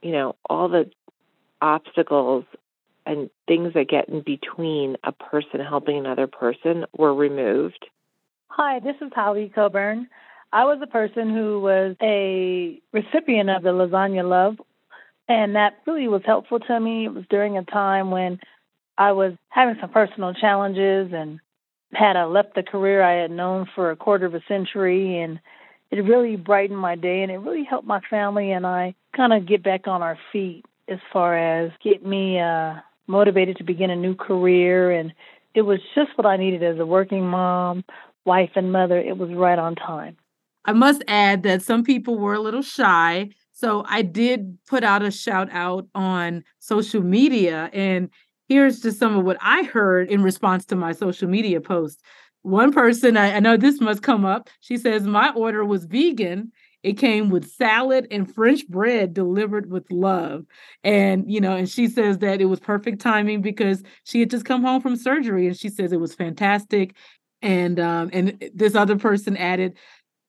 you 0.01 0.11
know, 0.11 0.35
all 0.49 0.69
the 0.69 0.89
obstacles 1.61 2.45
and 3.05 3.29
things 3.47 3.73
that 3.73 3.87
get 3.87 4.09
in 4.09 4.21
between 4.21 4.97
a 5.03 5.11
person 5.11 5.59
helping 5.59 5.97
another 5.97 6.27
person 6.27 6.85
were 6.97 7.13
removed. 7.13 7.85
Hi, 8.47 8.79
this 8.79 8.95
is 9.01 9.11
Holly 9.13 9.51
Coburn. 9.53 10.07
I 10.51 10.65
was 10.65 10.79
a 10.81 10.87
person 10.87 11.29
who 11.29 11.59
was 11.59 11.95
a 12.01 12.81
recipient 12.93 13.49
of 13.49 13.63
the 13.63 13.69
Lasagna 13.69 14.27
Love, 14.27 14.55
and 15.27 15.55
that 15.55 15.79
really 15.85 16.07
was 16.07 16.21
helpful 16.25 16.59
to 16.59 16.79
me. 16.79 17.05
It 17.05 17.13
was 17.13 17.25
during 17.29 17.57
a 17.57 17.63
time 17.63 18.11
when 18.11 18.39
I 18.97 19.11
was 19.11 19.33
having 19.49 19.75
some 19.79 19.89
personal 19.89 20.33
challenges 20.33 21.11
and 21.13 21.39
had 21.93 22.15
I 22.15 22.25
left 22.25 22.55
the 22.55 22.63
career 22.63 23.01
I 23.01 23.21
had 23.21 23.31
known 23.31 23.67
for 23.75 23.91
a 23.91 23.95
quarter 23.95 24.25
of 24.25 24.33
a 24.33 24.41
century, 24.47 25.19
and 25.19 25.39
it 25.91 25.97
really 25.97 26.35
brightened 26.35 26.79
my 26.79 26.95
day, 26.95 27.21
and 27.21 27.31
it 27.31 27.37
really 27.37 27.63
helped 27.63 27.87
my 27.87 28.01
family 28.09 28.51
and 28.51 28.65
I 28.65 28.95
kind 29.15 29.33
of 29.33 29.47
get 29.47 29.63
back 29.63 29.87
on 29.87 30.01
our 30.01 30.17
feet 30.31 30.65
as 30.87 30.99
far 31.11 31.37
as 31.37 31.71
get 31.83 32.05
me 32.05 32.39
uh, 32.39 32.75
motivated 33.07 33.57
to 33.57 33.63
begin 33.63 33.89
a 33.89 33.95
new 33.95 34.15
career, 34.15 34.91
and 34.91 35.13
it 35.53 35.61
was 35.61 35.79
just 35.93 36.11
what 36.15 36.25
I 36.25 36.37
needed 36.37 36.63
as 36.63 36.79
a 36.79 36.85
working 36.85 37.25
mom, 37.25 37.83
wife, 38.25 38.51
and 38.55 38.71
mother. 38.71 38.99
It 38.99 39.17
was 39.17 39.29
right 39.31 39.57
on 39.57 39.75
time. 39.75 40.17
I 40.65 40.73
must 40.73 41.03
add 41.07 41.43
that 41.43 41.61
some 41.61 41.83
people 41.83 42.17
were 42.17 42.33
a 42.33 42.39
little 42.39 42.63
shy. 42.63 43.29
So 43.53 43.85
I 43.87 44.01
did 44.01 44.57
put 44.67 44.83
out 44.83 45.01
a 45.01 45.11
shout 45.11 45.47
out 45.51 45.87
on 45.95 46.43
social 46.59 47.01
media. 47.01 47.69
And 47.71 48.09
here's 48.47 48.79
just 48.79 48.99
some 48.99 49.17
of 49.17 49.25
what 49.25 49.37
I 49.41 49.63
heard 49.63 50.09
in 50.09 50.23
response 50.23 50.65
to 50.67 50.75
my 50.75 50.91
social 50.91 51.27
media 51.27 51.61
post. 51.61 52.01
One 52.43 52.71
person, 52.71 53.17
I, 53.17 53.35
I 53.35 53.39
know 53.39 53.57
this 53.57 53.81
must 53.81 54.03
come 54.03 54.23
up. 54.23 54.49
She 54.59 54.77
says, 54.77 55.07
My 55.07 55.31
order 55.31 55.65
was 55.65 55.85
vegan 55.85 56.51
it 56.85 56.99
came 56.99 57.31
with 57.31 57.49
salad 57.49 58.05
and 58.11 58.31
French 58.31 58.67
bread 58.67 59.15
delivered 59.15 59.71
with 59.71 59.89
love. 59.89 60.45
And, 60.83 61.25
you 61.27 61.41
know, 61.41 61.55
and 61.55 61.67
she 61.67 61.87
says 61.87 62.19
that 62.19 62.41
it 62.41 62.45
was 62.45 62.59
perfect 62.59 63.01
timing 63.01 63.41
because 63.41 63.81
she 64.03 64.19
had 64.19 64.29
just 64.29 64.45
come 64.45 64.61
home 64.61 64.81
from 64.81 64.95
surgery 64.95 65.47
and 65.47 65.57
she 65.57 65.69
says 65.69 65.91
it 65.91 65.99
was 65.99 66.13
fantastic. 66.13 66.95
And 67.41 67.79
um, 67.79 68.11
and 68.13 68.51
this 68.53 68.75
other 68.75 68.97
person 68.97 69.35
added, 69.35 69.77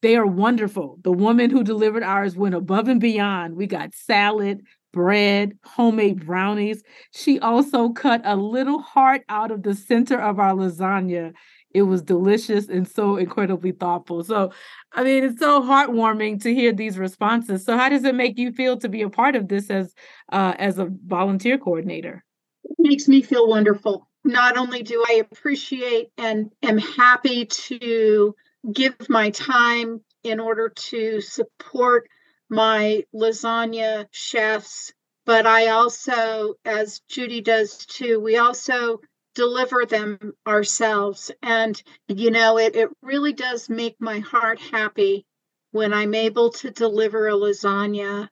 they 0.01 0.17
are 0.17 0.27
wonderful. 0.27 0.97
The 1.03 1.13
woman 1.13 1.51
who 1.51 1.63
delivered 1.63 2.03
ours 2.03 2.37
went 2.37 2.55
above 2.55 2.89
and 2.89 3.03
beyond. 3.03 3.55
We 3.55 3.67
got 3.67 3.95
salad, 3.95 4.63
bread, 4.97 5.53
homemade 5.65 6.27
brownies. 6.27 6.83
She 7.13 7.39
also 7.39 7.91
cut 7.91 8.23
a 8.25 8.35
little 8.35 8.81
heart 8.81 9.23
out 9.29 9.53
of 9.53 9.63
the 9.63 9.75
center 9.75 10.19
of 10.19 10.41
our 10.41 10.55
lasagna 10.55 11.33
it 11.77 11.83
was 11.83 12.01
delicious 12.01 12.69
and 12.69 12.89
so 12.89 13.17
incredibly 13.17 13.71
thoughtful. 13.71 14.25
So, 14.25 14.51
I 14.93 15.05
mean, 15.05 15.25
it's 15.25 15.39
so 15.39 15.61
heartwarming 15.61 16.43
to 16.43 16.55
hear 16.55 16.73
these 16.73 16.97
responses. 16.97 17.67
So, 17.67 17.77
how 17.77 17.91
does 17.91 18.05
it 18.05 18.15
make 18.15 18.39
you 18.39 18.51
feel 18.51 18.79
to 18.79 18.89
be 18.89 19.03
a 19.03 19.11
part 19.11 19.37
of 19.37 19.49
this 19.49 19.69
as 19.69 19.95
uh, 20.33 20.55
as 20.59 20.79
a 20.79 20.89
volunteer 21.07 21.59
coordinator? 21.59 22.25
It 22.65 22.77
makes 22.79 23.09
me 23.09 23.21
feel 23.21 23.47
wonderful. 23.47 24.09
Not 24.25 24.57
only 24.57 24.83
do 24.83 25.05
I 25.07 25.25
appreciate 25.31 26.09
and 26.17 26.51
am 26.63 26.79
happy 26.79 27.45
to 27.45 28.35
give 28.73 28.95
my 29.11 29.29
time 29.29 30.01
in 30.25 30.41
order 30.41 30.71
to 30.71 31.21
support 31.21 32.09
my 32.49 33.05
lasagna 33.15 34.07
chefs, 34.11 34.93
but 35.25 35.47
I 35.47 35.69
also, 35.69 36.55
as 36.65 37.01
Judy 37.09 37.41
does 37.41 37.85
too, 37.87 38.21
we 38.21 38.37
also 38.37 39.01
deliver 39.35 39.85
them 39.85 40.33
ourselves. 40.47 41.31
And, 41.43 41.81
you 42.09 42.31
know, 42.31 42.59
it, 42.59 42.77
it 42.77 42.91
really 43.03 43.33
does 43.33 43.69
make 43.69 43.97
my 44.01 44.21
heart 44.21 44.61
happy 44.61 45.27
when 45.73 45.93
I'm 45.93 46.15
able 46.15 46.51
to 46.51 46.71
deliver 46.71 47.29
a 47.29 47.33
lasagna 47.33 48.29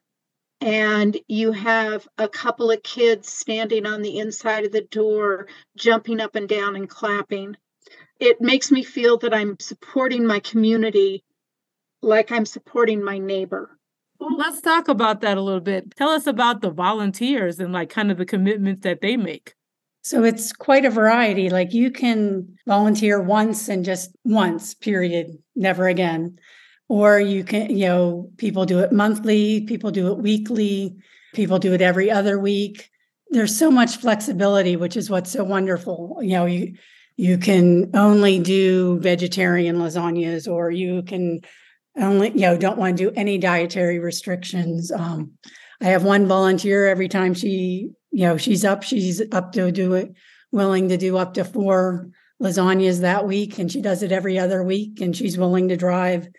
and 0.61 1.17
you 1.27 1.51
have 1.51 2.07
a 2.17 2.27
couple 2.27 2.71
of 2.71 2.81
kids 2.81 3.31
standing 3.31 3.85
on 3.85 4.01
the 4.01 4.19
inside 4.19 4.65
of 4.65 4.71
the 4.71 4.81
door, 4.81 5.47
jumping 5.75 6.21
up 6.21 6.35
and 6.35 6.47
down 6.47 6.75
and 6.75 6.89
clapping. 6.89 7.55
It 8.19 8.41
makes 8.41 8.71
me 8.71 8.83
feel 8.83 9.17
that 9.17 9.33
I'm 9.33 9.59
supporting 9.59 10.25
my 10.25 10.39
community 10.39 11.23
like 12.01 12.31
I'm 12.31 12.45
supporting 12.45 13.03
my 13.03 13.17
neighbor. 13.17 13.74
Let's 14.37 14.61
talk 14.61 14.87
about 14.87 15.21
that 15.21 15.37
a 15.37 15.41
little 15.41 15.61
bit. 15.61 15.95
Tell 15.95 16.09
us 16.09 16.27
about 16.27 16.61
the 16.61 16.71
volunteers 16.71 17.59
and 17.59 17.73
like 17.73 17.89
kind 17.89 18.11
of 18.11 18.17
the 18.17 18.25
commitments 18.25 18.83
that 18.83 19.01
they 19.01 19.17
make. 19.17 19.53
So 20.01 20.23
it's 20.23 20.53
quite 20.53 20.85
a 20.85 20.91
variety. 20.91 21.49
Like 21.49 21.73
you 21.73 21.91
can 21.91 22.57
volunteer 22.67 23.19
once 23.21 23.67
and 23.69 23.83
just 23.83 24.11
once, 24.23 24.73
period, 24.73 25.37
never 25.55 25.87
again. 25.87 26.37
Or 26.87 27.19
you 27.19 27.43
can, 27.43 27.75
you 27.75 27.87
know, 27.87 28.29
people 28.37 28.65
do 28.65 28.79
it 28.79 28.91
monthly, 28.91 29.61
people 29.61 29.89
do 29.89 30.11
it 30.11 30.19
weekly, 30.19 30.95
people 31.33 31.57
do 31.57 31.73
it 31.73 31.81
every 31.81 32.11
other 32.11 32.39
week. 32.39 32.91
There's 33.29 33.57
so 33.57 33.71
much 33.71 33.97
flexibility, 33.97 34.75
which 34.75 34.95
is 34.95 35.09
what's 35.09 35.31
so 35.31 35.43
wonderful. 35.43 36.19
You 36.21 36.33
know, 36.33 36.45
you 36.45 36.75
you 37.17 37.37
can 37.37 37.89
only 37.95 38.39
do 38.39 38.99
vegetarian 38.99 39.77
lasagnas 39.77 40.51
or 40.51 40.69
you 40.69 41.01
can 41.01 41.41
only, 41.97 42.31
you 42.31 42.41
know, 42.41 42.57
don't 42.57 42.77
want 42.77 42.97
to 42.97 43.09
do 43.09 43.15
any 43.15 43.37
dietary 43.37 43.99
restrictions. 43.99 44.91
Um, 44.91 45.31
I 45.81 45.85
have 45.85 46.03
one 46.03 46.27
volunteer 46.27 46.87
every 46.87 47.07
time 47.07 47.33
she 47.33 47.91
you 48.15 48.21
know, 48.21 48.37
she's 48.37 48.63
up, 48.63 48.81
she's 48.81 49.21
up 49.33 49.51
to 49.51 49.73
do 49.73 49.93
it, 49.93 50.13
willing 50.53 50.87
to 50.87 50.95
do 50.95 51.17
up 51.17 51.33
to 51.33 51.43
four 51.43 52.07
lasagnas 52.41 53.01
that 53.01 53.27
week. 53.27 53.59
And 53.59 53.69
she 53.69 53.81
does 53.81 54.03
it 54.03 54.13
every 54.13 54.39
other 54.39 54.63
week. 54.63 55.01
And 55.01 55.13
she's 55.13 55.37
willing 55.37 55.67
to 55.67 55.75
drive, 55.75 56.29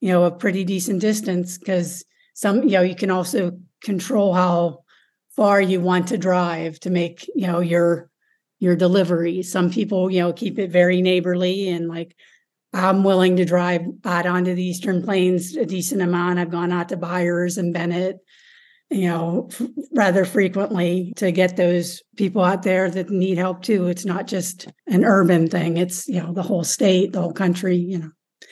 you 0.00 0.10
know, 0.10 0.24
a 0.24 0.30
pretty 0.30 0.64
decent 0.64 1.02
distance 1.02 1.58
because 1.58 2.02
some, 2.32 2.62
you 2.62 2.70
know, 2.70 2.80
you 2.80 2.96
can 2.96 3.10
also 3.10 3.58
control 3.84 4.32
how 4.32 4.84
far 5.36 5.60
you 5.60 5.82
want 5.82 6.08
to 6.08 6.16
drive 6.16 6.80
to 6.80 6.88
make, 6.88 7.28
you 7.34 7.46
know, 7.46 7.60
your 7.60 8.08
your 8.58 8.74
delivery. 8.74 9.42
Some 9.42 9.70
people, 9.70 10.10
you 10.10 10.20
know, 10.20 10.32
keep 10.32 10.58
it 10.58 10.70
very 10.70 11.02
neighborly 11.02 11.68
and 11.68 11.88
like 11.88 12.16
I'm 12.72 13.02
willing 13.02 13.36
to 13.36 13.44
drive 13.44 13.82
out 14.04 14.26
onto 14.26 14.54
the 14.54 14.62
Eastern 14.62 15.02
Plains 15.02 15.56
a 15.56 15.64
decent 15.64 16.02
amount. 16.02 16.38
I've 16.38 16.50
gone 16.50 16.72
out 16.72 16.90
to 16.90 16.96
Byers 16.96 17.56
and 17.58 17.72
Bennett 17.72 18.18
you 18.90 19.08
know, 19.08 19.48
rather 19.92 20.24
frequently 20.24 21.12
to 21.16 21.30
get 21.30 21.56
those 21.56 22.02
people 22.16 22.42
out 22.42 22.62
there 22.62 22.90
that 22.90 23.10
need 23.10 23.38
help 23.38 23.62
too. 23.62 23.86
It's 23.86 24.04
not 24.04 24.26
just 24.26 24.68
an 24.86 25.04
urban 25.04 25.48
thing, 25.48 25.76
it's, 25.76 26.08
you 26.08 26.22
know, 26.22 26.32
the 26.32 26.42
whole 26.42 26.64
state, 26.64 27.12
the 27.12 27.20
whole 27.20 27.32
country, 27.32 27.76
you 27.76 27.98
know, 27.98 28.10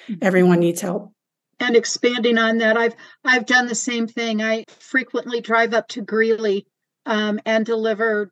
mm-hmm. 0.08 0.14
everyone 0.20 0.60
needs 0.60 0.80
help. 0.80 1.12
And 1.58 1.74
expanding 1.74 2.36
on 2.36 2.58
that, 2.58 2.76
I've 2.76 2.94
I've 3.24 3.46
done 3.46 3.66
the 3.66 3.74
same 3.74 4.06
thing. 4.06 4.42
I 4.42 4.64
frequently 4.78 5.40
drive 5.40 5.72
up 5.72 5.88
to 5.88 6.02
Greeley 6.02 6.66
um, 7.06 7.40
and 7.46 7.64
deliver 7.64 8.30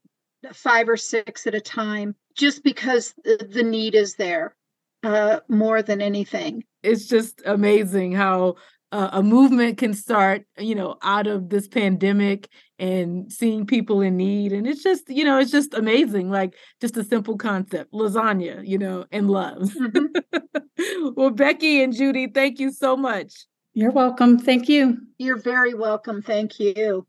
five 0.52 0.90
or 0.90 0.98
six 0.98 1.46
at 1.46 1.54
a 1.54 1.60
time, 1.60 2.16
just 2.36 2.62
because 2.62 3.14
the 3.24 3.62
need 3.62 3.94
is 3.94 4.16
there 4.16 4.54
uh, 5.04 5.40
more 5.48 5.82
than 5.82 6.00
anything. 6.00 6.64
It's 6.82 7.06
just 7.06 7.42
amazing 7.44 8.12
how 8.12 8.56
uh, 8.92 9.10
a 9.12 9.22
movement 9.22 9.78
can 9.78 9.92
start, 9.92 10.44
you 10.58 10.74
know, 10.74 10.96
out 11.02 11.26
of 11.26 11.48
this 11.48 11.66
pandemic 11.66 12.48
and 12.78 13.32
seeing 13.32 13.66
people 13.66 14.00
in 14.00 14.16
need. 14.16 14.52
And 14.52 14.66
it's 14.66 14.82
just, 14.82 15.08
you 15.08 15.24
know, 15.24 15.38
it's 15.38 15.50
just 15.50 15.74
amazing. 15.74 16.30
Like 16.30 16.54
just 16.80 16.96
a 16.96 17.04
simple 17.04 17.36
concept, 17.36 17.92
lasagna, 17.92 18.66
you 18.66 18.78
know, 18.78 19.04
and 19.10 19.28
love. 19.28 19.62
Mm-hmm. 19.62 21.12
well, 21.16 21.30
Becky 21.30 21.82
and 21.82 21.94
Judy, 21.94 22.28
thank 22.28 22.60
you 22.60 22.70
so 22.70 22.96
much. 22.96 23.46
You're 23.72 23.90
welcome. 23.90 24.38
Thank 24.38 24.68
you. 24.68 24.98
You're 25.18 25.40
very 25.40 25.74
welcome. 25.74 26.22
Thank 26.22 26.60
you. 26.60 27.06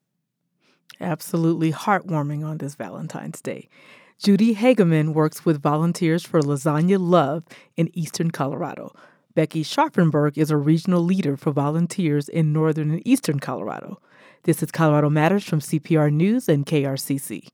Absolutely 0.99 1.71
heartwarming 1.71 2.43
on 2.43 2.57
this 2.57 2.75
Valentine's 2.75 3.41
Day. 3.41 3.69
Judy 4.17 4.55
Hageman 4.55 5.13
works 5.13 5.43
with 5.43 5.61
Volunteers 5.61 6.25
for 6.25 6.39
Lasagna 6.41 6.97
Love 6.97 7.43
in 7.75 7.89
Eastern 7.93 8.31
Colorado. 8.31 8.95
Becky 9.33 9.61
Scharfenberg 9.61 10.37
is 10.37 10.49
a 10.49 10.55
regional 10.55 11.01
leader 11.03 11.35
for 11.35 11.51
volunteers 11.51 12.29
in 12.29 12.53
northern 12.53 12.91
and 12.91 13.05
eastern 13.05 13.41
Colorado. 13.41 13.99
This 14.43 14.63
is 14.63 14.71
Colorado 14.71 15.09
Matters 15.09 15.43
from 15.43 15.59
CPR 15.59 16.13
News 16.13 16.47
and 16.47 16.65
KRCC. 16.65 17.49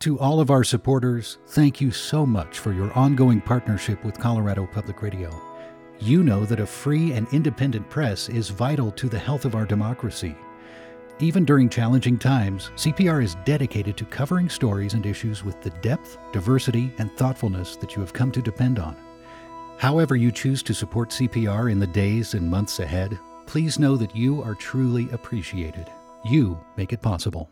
To 0.00 0.18
all 0.18 0.40
of 0.40 0.50
our 0.50 0.64
supporters, 0.64 1.36
thank 1.48 1.82
you 1.82 1.90
so 1.90 2.24
much 2.24 2.58
for 2.58 2.72
your 2.72 2.90
ongoing 2.94 3.42
partnership 3.42 4.02
with 4.04 4.18
Colorado 4.18 4.66
Public 4.66 5.02
Radio. 5.02 5.30
You 6.00 6.22
know 6.22 6.46
that 6.46 6.60
a 6.60 6.66
free 6.66 7.12
and 7.12 7.28
independent 7.30 7.90
press 7.90 8.30
is 8.30 8.48
vital 8.48 8.90
to 8.92 9.08
the 9.08 9.18
health 9.18 9.44
of 9.44 9.54
our 9.54 9.66
democracy. 9.66 10.34
Even 11.22 11.44
during 11.44 11.68
challenging 11.68 12.18
times, 12.18 12.72
CPR 12.74 13.22
is 13.22 13.36
dedicated 13.44 13.96
to 13.96 14.04
covering 14.04 14.48
stories 14.48 14.94
and 14.94 15.06
issues 15.06 15.44
with 15.44 15.62
the 15.62 15.70
depth, 15.80 16.18
diversity, 16.32 16.92
and 16.98 17.16
thoughtfulness 17.16 17.76
that 17.76 17.94
you 17.94 18.00
have 18.02 18.12
come 18.12 18.32
to 18.32 18.42
depend 18.42 18.80
on. 18.80 18.96
However, 19.78 20.16
you 20.16 20.32
choose 20.32 20.64
to 20.64 20.74
support 20.74 21.10
CPR 21.10 21.70
in 21.70 21.78
the 21.78 21.86
days 21.86 22.34
and 22.34 22.50
months 22.50 22.80
ahead, 22.80 23.20
please 23.46 23.78
know 23.78 23.96
that 23.98 24.16
you 24.16 24.42
are 24.42 24.56
truly 24.56 25.08
appreciated. 25.10 25.88
You 26.24 26.58
make 26.76 26.92
it 26.92 27.02
possible. 27.02 27.48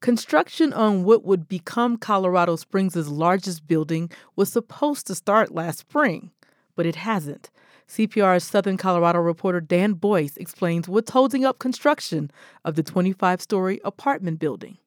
Construction 0.00 0.72
on 0.72 1.04
what 1.04 1.24
would 1.24 1.46
become 1.46 1.96
Colorado 1.96 2.56
Springs' 2.56 3.08
largest 3.08 3.68
building 3.68 4.10
was 4.34 4.50
supposed 4.50 5.06
to 5.06 5.14
start 5.14 5.54
last 5.54 5.78
spring, 5.78 6.32
but 6.74 6.86
it 6.86 6.96
hasn't. 6.96 7.52
CPR's 7.88 8.44
Southern 8.44 8.76
Colorado 8.76 9.20
reporter 9.20 9.60
Dan 9.60 9.94
Boyce 9.94 10.36
explains 10.36 10.88
what's 10.88 11.10
holding 11.10 11.44
up 11.44 11.58
construction 11.58 12.30
of 12.64 12.74
the 12.74 12.82
25 12.82 13.40
story 13.40 13.80
apartment 13.84 14.38
building. 14.38 14.78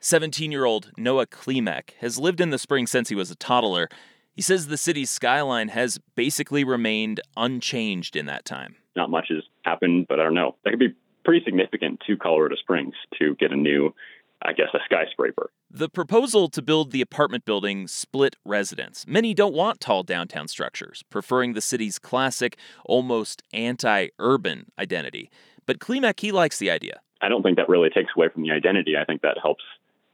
17 0.00 0.52
year 0.52 0.64
old 0.64 0.92
Noah 0.96 1.26
Klimek 1.26 1.90
has 2.00 2.18
lived 2.18 2.40
in 2.40 2.50
the 2.50 2.58
spring 2.58 2.86
since 2.86 3.08
he 3.08 3.14
was 3.14 3.30
a 3.30 3.34
toddler. 3.34 3.88
He 4.34 4.42
says 4.42 4.66
the 4.66 4.76
city's 4.76 5.10
skyline 5.10 5.68
has 5.68 5.98
basically 6.14 6.64
remained 6.64 7.20
unchanged 7.36 8.16
in 8.16 8.26
that 8.26 8.44
time. 8.44 8.76
Not 8.96 9.10
much 9.10 9.26
has 9.30 9.42
happened, 9.62 10.06
but 10.08 10.20
I 10.20 10.24
don't 10.24 10.34
know. 10.34 10.56
That 10.64 10.70
could 10.70 10.78
be 10.78 10.94
pretty 11.24 11.44
significant 11.44 12.00
to 12.06 12.16
Colorado 12.16 12.56
Springs 12.56 12.94
to 13.18 13.34
get 13.36 13.50
a 13.50 13.56
new, 13.56 13.94
I 14.44 14.52
guess, 14.52 14.68
a 14.74 14.78
skyscraper. 14.84 15.50
The 15.70 15.88
proposal 15.88 16.48
to 16.50 16.62
build 16.62 16.92
the 16.92 17.00
apartment 17.00 17.44
building 17.44 17.88
split 17.88 18.36
residents. 18.44 19.06
Many 19.06 19.34
don't 19.34 19.54
want 19.54 19.80
tall 19.80 20.02
downtown 20.02 20.48
structures, 20.48 21.02
preferring 21.10 21.54
the 21.54 21.60
city's 21.60 21.98
classic, 21.98 22.58
almost 22.84 23.42
anti 23.52 24.08
urban 24.18 24.66
identity. 24.78 25.30
But 25.66 25.78
Klimek, 25.78 26.20
he 26.20 26.30
likes 26.30 26.58
the 26.58 26.70
idea. 26.70 27.00
I 27.22 27.28
don't 27.28 27.42
think 27.42 27.56
that 27.56 27.68
really 27.68 27.88
takes 27.88 28.12
away 28.14 28.28
from 28.28 28.42
the 28.42 28.50
identity. 28.50 28.96
I 29.00 29.04
think 29.04 29.22
that 29.22 29.38
helps 29.40 29.64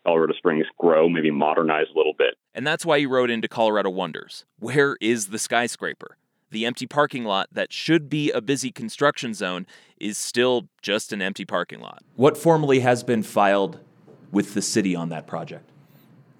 Colorado 0.07 0.33
Springs 0.35 0.67
grow, 0.79 1.09
maybe 1.09 1.31
modernize 1.31 1.87
a 1.93 1.97
little 1.97 2.15
bit. 2.17 2.35
And 2.55 2.67
that's 2.67 2.87
why 2.87 3.01
he 3.01 3.07
wrote 3.07 3.31
into 3.31 3.49
Colorado 3.49 3.91
Wonders. 3.91 4.45
Where 4.59 4.97
is 5.01 5.29
the 5.29 5.39
skyscraper? 5.39 6.17
The 6.51 6.67
empty 6.67 6.87
parking 6.87 7.25
lot 7.25 7.49
that 7.53 7.73
should 7.73 8.09
be 8.09 8.31
a 8.31 8.41
busy 8.41 8.73
construction 8.73 9.35
zone 9.35 9.67
is 9.99 10.19
still 10.19 10.69
just 10.83 11.13
an 11.13 11.23
empty 11.23 11.45
parking 11.45 11.81
lot. 11.81 12.03
What 12.17 12.37
formally 12.37 12.81
has 12.81 13.05
been 13.05 13.23
filed 13.23 13.79
with 14.33 14.55
the 14.55 14.63
city 14.63 14.95
on 14.95 15.09
that 15.11 15.27
project? 15.27 15.69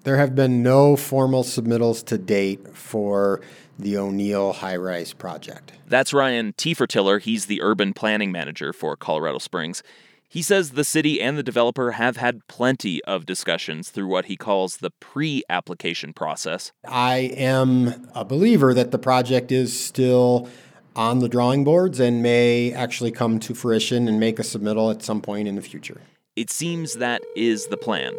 There 0.03 0.17
have 0.17 0.33
been 0.33 0.63
no 0.63 0.95
formal 0.95 1.43
submittals 1.43 2.03
to 2.05 2.17
date 2.17 2.75
for 2.75 3.41
the 3.77 3.97
O'Neill 3.97 4.53
high 4.53 4.75
rise 4.75 5.13
project. 5.13 5.73
That's 5.87 6.13
Ryan 6.13 6.53
Tefertiller. 6.53 7.21
He's 7.21 7.45
the 7.45 7.61
urban 7.61 7.93
planning 7.93 8.31
manager 8.31 8.73
for 8.73 8.95
Colorado 8.95 9.37
Springs. 9.37 9.83
He 10.27 10.41
says 10.41 10.71
the 10.71 10.85
city 10.85 11.21
and 11.21 11.37
the 11.37 11.43
developer 11.43 11.91
have 11.91 12.15
had 12.15 12.47
plenty 12.47 13.03
of 13.03 13.25
discussions 13.25 13.89
through 13.89 14.07
what 14.07 14.25
he 14.25 14.37
calls 14.37 14.77
the 14.77 14.89
pre 14.89 15.43
application 15.49 16.13
process. 16.13 16.71
I 16.87 17.33
am 17.35 18.07
a 18.15 18.23
believer 18.23 18.73
that 18.73 18.91
the 18.91 18.97
project 18.97 19.51
is 19.51 19.77
still 19.77 20.47
on 20.95 21.19
the 21.19 21.27
drawing 21.27 21.65
boards 21.65 21.99
and 21.99 22.23
may 22.23 22.71
actually 22.71 23.11
come 23.11 23.39
to 23.41 23.53
fruition 23.53 24.07
and 24.07 24.19
make 24.21 24.39
a 24.39 24.43
submittal 24.43 24.89
at 24.93 25.03
some 25.03 25.21
point 25.21 25.49
in 25.49 25.55
the 25.55 25.61
future. 25.61 26.01
It 26.35 26.49
seems 26.49 26.93
that 26.93 27.21
is 27.35 27.67
the 27.67 27.77
plan. 27.77 28.13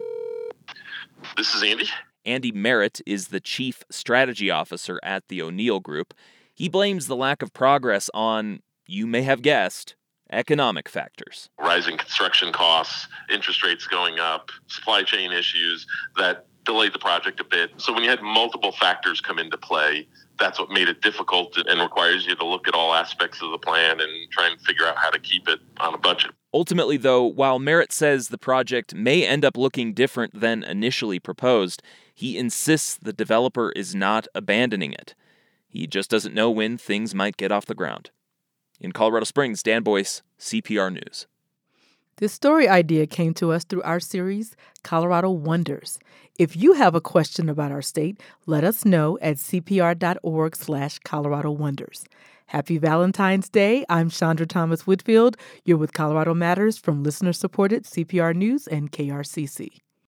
This 1.37 1.55
is 1.55 1.63
Andy. 1.63 1.87
Andy 2.27 2.53
Merritt 2.53 3.01
is 3.07 3.29
the 3.29 3.41
chief 3.41 3.85
strategy 3.91 4.51
officer 4.51 5.01
at 5.03 5.29
the 5.29 5.41
O'Neill 5.41 5.81
Group. 5.81 6.13
He 6.55 6.69
blames 6.69 7.07
the 7.07 7.17
lack 7.17 7.41
of 7.43 7.55
progress 7.55 8.11
on, 8.13 8.61
you 8.87 9.07
may 9.07 9.23
have 9.23 9.41
guessed, 9.41 9.97
economic 10.31 10.89
factors. 10.89 11.49
Rising 11.59 11.97
construction 11.97 12.53
costs, 12.53 13.09
interest 13.31 13.65
rates 13.65 13.87
going 13.87 14.19
up, 14.19 14.51
supply 14.67 15.03
chain 15.03 15.33
issues 15.33 15.87
that 16.17 16.47
delayed 16.65 16.93
the 16.93 16.99
project 16.99 17.41
a 17.41 17.45
bit. 17.45 17.71
So 17.79 17.95
when 17.95 18.05
you 18.05 18.11
had 18.11 18.23
multiple 18.23 18.73
factors 18.73 19.21
come 19.21 19.39
into 19.39 19.57
play, 19.57 20.07
that's 20.43 20.59
what 20.59 20.71
made 20.71 20.89
it 20.89 21.01
difficult 21.01 21.57
and 21.57 21.81
requires 21.81 22.27
you 22.27 22.35
to 22.35 22.45
look 22.45 22.67
at 22.67 22.75
all 22.75 22.95
aspects 22.95 23.41
of 23.41 23.53
the 23.53 23.59
plan 23.59 24.01
and 24.01 24.11
try 24.31 24.49
and 24.49 24.61
figure 24.63 24.85
out 24.85 24.97
how 24.97 25.09
to 25.09 25.21
keep 25.21 25.49
it 25.49 25.61
on 25.79 25.95
a 25.95 25.99
budget. 25.99 26.33
Ultimately, 26.53 26.97
though, 26.97 27.23
while 27.23 27.61
Merritt 27.61 27.93
says 27.93 28.29
the 28.29 28.39
project 28.39 28.93
may 28.93 29.25
end 29.25 29.45
up 29.45 29.57
looking 29.57 29.95
different 29.95 30.41
than 30.41 30.65
initially 30.65 31.21
proposed, 31.21 31.81
he 32.13 32.37
insists 32.37 32.97
the 32.97 33.13
developer 33.13 33.71
is 33.73 33.95
not 33.95 34.27
abandoning 34.35 34.93
it. 34.93 35.15
He 35.69 35.87
just 35.87 36.11
doesn't 36.11 36.35
know 36.35 36.51
when 36.51 36.77
things 36.77 37.15
might 37.15 37.37
get 37.37 37.53
off 37.53 37.65
the 37.65 37.75
ground. 37.75 38.11
In 38.81 38.91
Colorado 38.93 39.25
Springs, 39.25 39.63
Dan 39.63 39.83
Boyce, 39.83 40.23
CPR 40.39 40.93
News. 40.93 41.27
This 42.17 42.33
story 42.33 42.69
idea 42.69 43.07
came 43.07 43.33
to 43.35 43.53
us 43.53 43.65
through 43.65 43.83
our 43.83 43.99
series, 43.99 44.55
Colorado 44.85 45.31
Wonders. 45.31 45.99
If 46.39 46.55
you 46.57 46.75
have 46.75 46.95
a 46.95 47.01
question 47.01 47.49
about 47.49 47.73
our 47.73 47.83
state, 47.83 48.21
let 48.47 48.65
us 48.65 48.85
know 48.85 49.19
at 49.23 49.37
cpr.org 49.37 50.57
slash 50.57 50.99
Colorado 51.01 51.51
Wonders. 51.51 52.05
Happy 52.47 52.77
Valentine's 52.77 53.49
Day. 53.49 53.85
I'm 53.89 54.11
Chandra 54.11 54.47
Thomas 54.47 54.87
Whitfield. 54.87 55.39
You're 55.65 55.79
with 55.79 55.95
Colorado 55.95 56.35
Matters 56.35 56.77
from 56.77 57.03
listener-supported 57.03 57.85
CPR 57.85 58.37
News 58.37 58.67
and 58.67 58.93
KRCC. 58.93 59.81